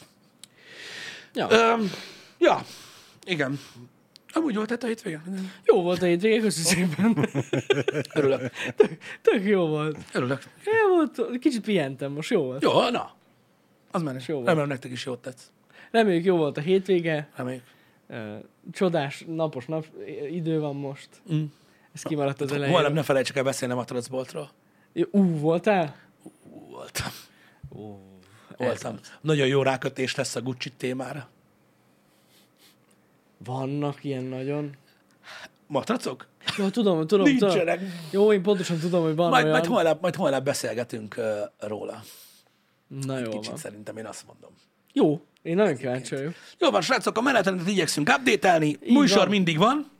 [1.34, 1.50] Ja.
[1.50, 1.90] Öm,
[2.38, 2.64] ja,
[3.24, 3.60] igen.
[4.38, 5.22] Amúgy volt tehát a hétvége?
[5.64, 7.28] Jó volt a hétvége, köszi szépen.
[8.14, 8.52] Örülök.
[9.22, 9.96] Tök jó volt.
[10.12, 10.42] Örülök.
[10.64, 12.62] Jó volt, kicsit pihentem most, jó volt.
[12.62, 13.10] Jó, na.
[13.90, 14.28] Az menés.
[14.28, 14.46] Jó volt.
[14.46, 15.50] Remélem nektek is jót tetsz.
[15.90, 17.28] Reméljük jó volt a hétvége.
[17.36, 17.62] Reméljük.
[18.72, 19.86] Csodás, napos nap,
[20.30, 21.08] idő van most.
[21.32, 21.44] Mm.
[21.92, 22.92] Ez kimaradt az Holnap elején.
[22.92, 24.50] ne felejtsek el beszélni a matracboltról.
[25.10, 25.96] Ú, voltál?
[26.50, 27.10] Ú, voltam.
[27.76, 27.98] Ó,
[28.56, 28.98] Voltam.
[29.20, 31.28] Nagyon jó rákötés lesz a Gucci témára.
[33.44, 34.76] Vannak ilyen nagyon.
[35.66, 36.26] Matracok?
[36.56, 37.48] Jó, tudom, tudom, tudom.
[37.48, 37.80] Nincsenek.
[38.10, 39.56] Jó, én pontosan tudom, hogy van Majd, olyan.
[39.56, 42.02] majd, holnap, majd holnap beszélgetünk uh, róla.
[42.86, 43.56] Na jó Kicsit van.
[43.56, 44.50] szerintem én azt mondom.
[44.92, 46.34] Jó, én nagyon kíváncsi vagyok.
[46.58, 48.76] Jó van, srácok, a menetrendet igyekszünk update-elni.
[48.86, 49.28] Műsor van.
[49.28, 49.90] mindig van.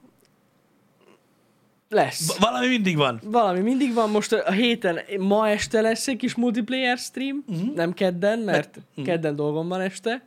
[1.88, 2.36] Lesz.
[2.36, 3.20] V- valami mindig van.
[3.24, 7.74] Valami mindig van, most a héten, ma este lesz egy kis multiplayer stream, uh-huh.
[7.74, 9.04] nem kedden, mert uh-huh.
[9.04, 10.26] kedden dolgom van este,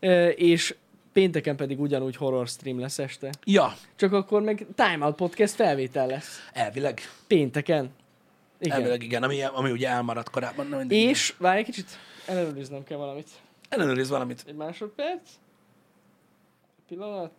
[0.00, 0.74] Ö, és
[1.12, 3.30] pénteken pedig ugyanúgy horror stream lesz este.
[3.44, 6.38] Ja, Csak akkor meg Time Out Podcast felvétel lesz.
[6.52, 7.00] elvileg.
[7.26, 7.90] Pénteken.
[8.58, 8.76] Igen.
[8.76, 10.66] Elvileg igen, ami, ami ugye elmaradt korábban.
[10.66, 10.98] Na, mindig.
[11.02, 11.88] És, várj egy kicsit,
[12.26, 13.28] ellenőriznem kell valamit.
[13.68, 14.44] Ellenőriz valamit.
[14.46, 15.30] Egy másodperc.
[16.88, 17.32] Pillanat.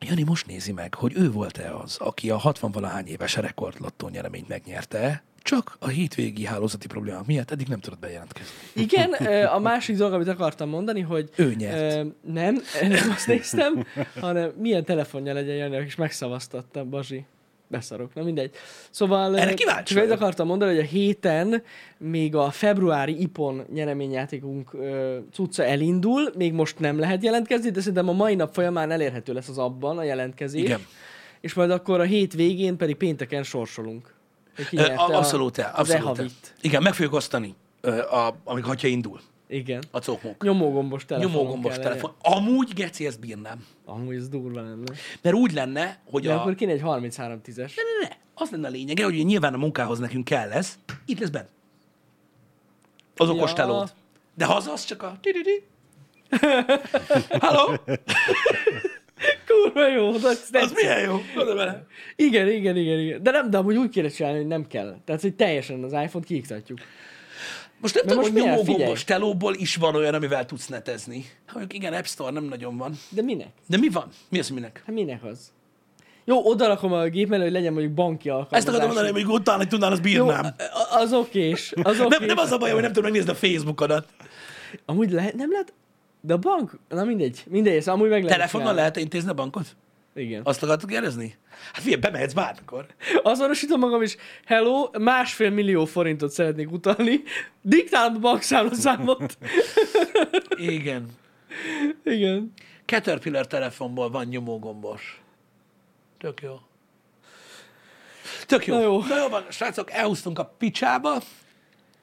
[0.00, 4.48] Jani most nézi meg, hogy ő volt-e az, aki a 60 valahány éves rekordlottó nyereményt
[4.48, 8.52] megnyerte, csak a hétvégi hálózati problémák miatt eddig nem tudott bejelentkezni.
[8.72, 9.12] Igen,
[9.44, 12.06] a másik dolog, amit akartam mondani, hogy Ő nyert.
[12.20, 13.86] Nem, nem azt néztem,
[14.20, 17.24] hanem milyen telefonja legyen Jani, és megszavaztatta Bazsi.
[17.70, 18.50] Beszarok, na mindegy.
[18.90, 21.62] Szóval Erre kíváncsi csak akartam mondani, hogy a héten
[21.98, 24.76] még a februári IPON nyereményjátékunk
[25.32, 29.48] cucca elindul, még most nem lehet jelentkezni, de szerintem a mai nap folyamán elérhető lesz
[29.48, 30.62] az abban a jelentkezés.
[30.62, 30.80] Igen.
[31.40, 34.16] És majd akkor a hét végén pedig pénteken sorsolunk.
[34.96, 36.26] A- Abszolút el, abszolút el.
[36.60, 37.54] Igen, meg fogjuk osztani,
[38.10, 39.20] a, amikor, hogyha indul.
[39.50, 39.82] Igen.
[39.90, 40.44] a cokmok.
[40.44, 41.30] Nyomógombos telefon.
[41.30, 42.12] Nyomógombos telefon.
[42.22, 43.66] Amúgy, geci, ezt bírnám.
[43.84, 44.92] Amúgy ez durva lenne.
[45.22, 46.40] Mert úgy lenne, hogy De a...
[46.40, 47.56] akkor kéne egy 33 10-es.
[47.56, 48.16] Ne, ne, ne.
[48.34, 50.78] Az lenne a lényege, hogy nyilván a munkához nekünk kell ez.
[51.06, 51.48] Itt lesz benne.
[53.16, 53.56] Az okos Ja.
[53.56, 53.92] telód.
[54.34, 55.18] De haza az csak a...
[57.40, 57.80] Halló?
[59.62, 60.76] Kurva jó, de Az tetszik.
[60.76, 61.20] milyen jó?
[61.36, 61.86] Oda.
[62.16, 63.22] Igen, igen, igen, igen.
[63.22, 64.96] De nem, de amúgy úgy kéne csinálni, hogy nem kell.
[65.04, 66.78] Tehát, hogy teljesen az iPhone-t kiiktatjuk.
[67.80, 71.24] Most nem Mert tudom, most hogy nyomógombos telóból is van olyan, amivel tudsz netezni.
[71.46, 72.92] Ha mondjuk igen, App Store nem nagyon van.
[73.08, 73.48] De minek?
[73.66, 74.08] De mi van?
[74.28, 74.82] Mi az, minek?
[74.86, 75.38] Hát minek az?
[76.24, 78.58] Jó, odarakom a gép mellé, hogy legyen mondjuk banki alkalmazás.
[78.58, 80.44] Ezt akartam mondani, hogy utána, hogy tudnál, Jó, bírnám.
[80.56, 81.72] a- az okés.
[81.82, 82.18] Az okés.
[82.18, 84.06] Nem, nem az a baj, hogy nem tudom megnézni a Facebookodat.
[84.86, 85.72] Amúgy lehet, nem lehet?
[86.20, 89.76] De a bank, na mindegy, mindegy, ezt amúgy meg lehet Telefonnal lehet intézni a bankot?
[90.14, 90.42] Igen.
[90.44, 91.36] Azt akartuk kérdezni?
[91.72, 92.86] Hát figyelj, bemehetsz bármikor.
[93.22, 97.22] Azonosítom magam is, hello, másfél millió forintot szeretnék utalni,
[97.62, 99.38] diktálom a bankszámlaszámot.
[100.56, 101.06] Igen.
[102.04, 102.52] Igen.
[102.84, 105.22] Caterpillar telefonból van nyomógombos.
[106.18, 106.60] Tök jó.
[108.46, 108.74] Tök jó.
[108.74, 109.04] Na jó.
[109.04, 111.22] Na jó van, srácok, elhúztunk a picsába.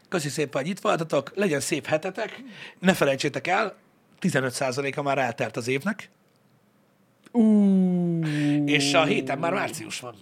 [0.10, 1.32] Köszi szépen, hogy itt voltatok.
[1.36, 2.44] Legyen szép hetetek.
[2.80, 3.76] Ne felejtsétek el,
[4.22, 6.10] 15%-a már eltelt az évnek,
[7.32, 8.28] Uh,
[8.66, 10.16] és a héten már március van.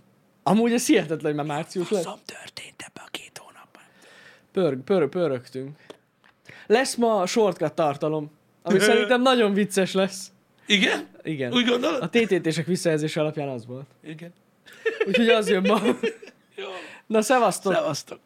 [0.44, 2.02] amúgy ez hihetetlen, hogy már március lett.
[2.04, 3.82] Szom történt ebbe a két hónapban.
[4.52, 5.78] Pörg, pörg, pörögtünk.
[6.68, 8.32] Lesz ma shortcut tartalom,
[8.62, 10.32] ami szerintem nagyon vicces lesz.
[10.66, 11.08] Igen?
[11.24, 11.54] Igen.
[11.54, 12.02] Úgy gondolod?
[12.02, 13.88] A TTT-sek visszajelzése alapján az volt.
[14.04, 14.34] Igen.
[15.08, 15.82] Úgyhogy az jön ma.
[16.56, 16.68] Jó.
[17.08, 17.74] Na, szevasztok!
[17.74, 18.20] Szevasztok.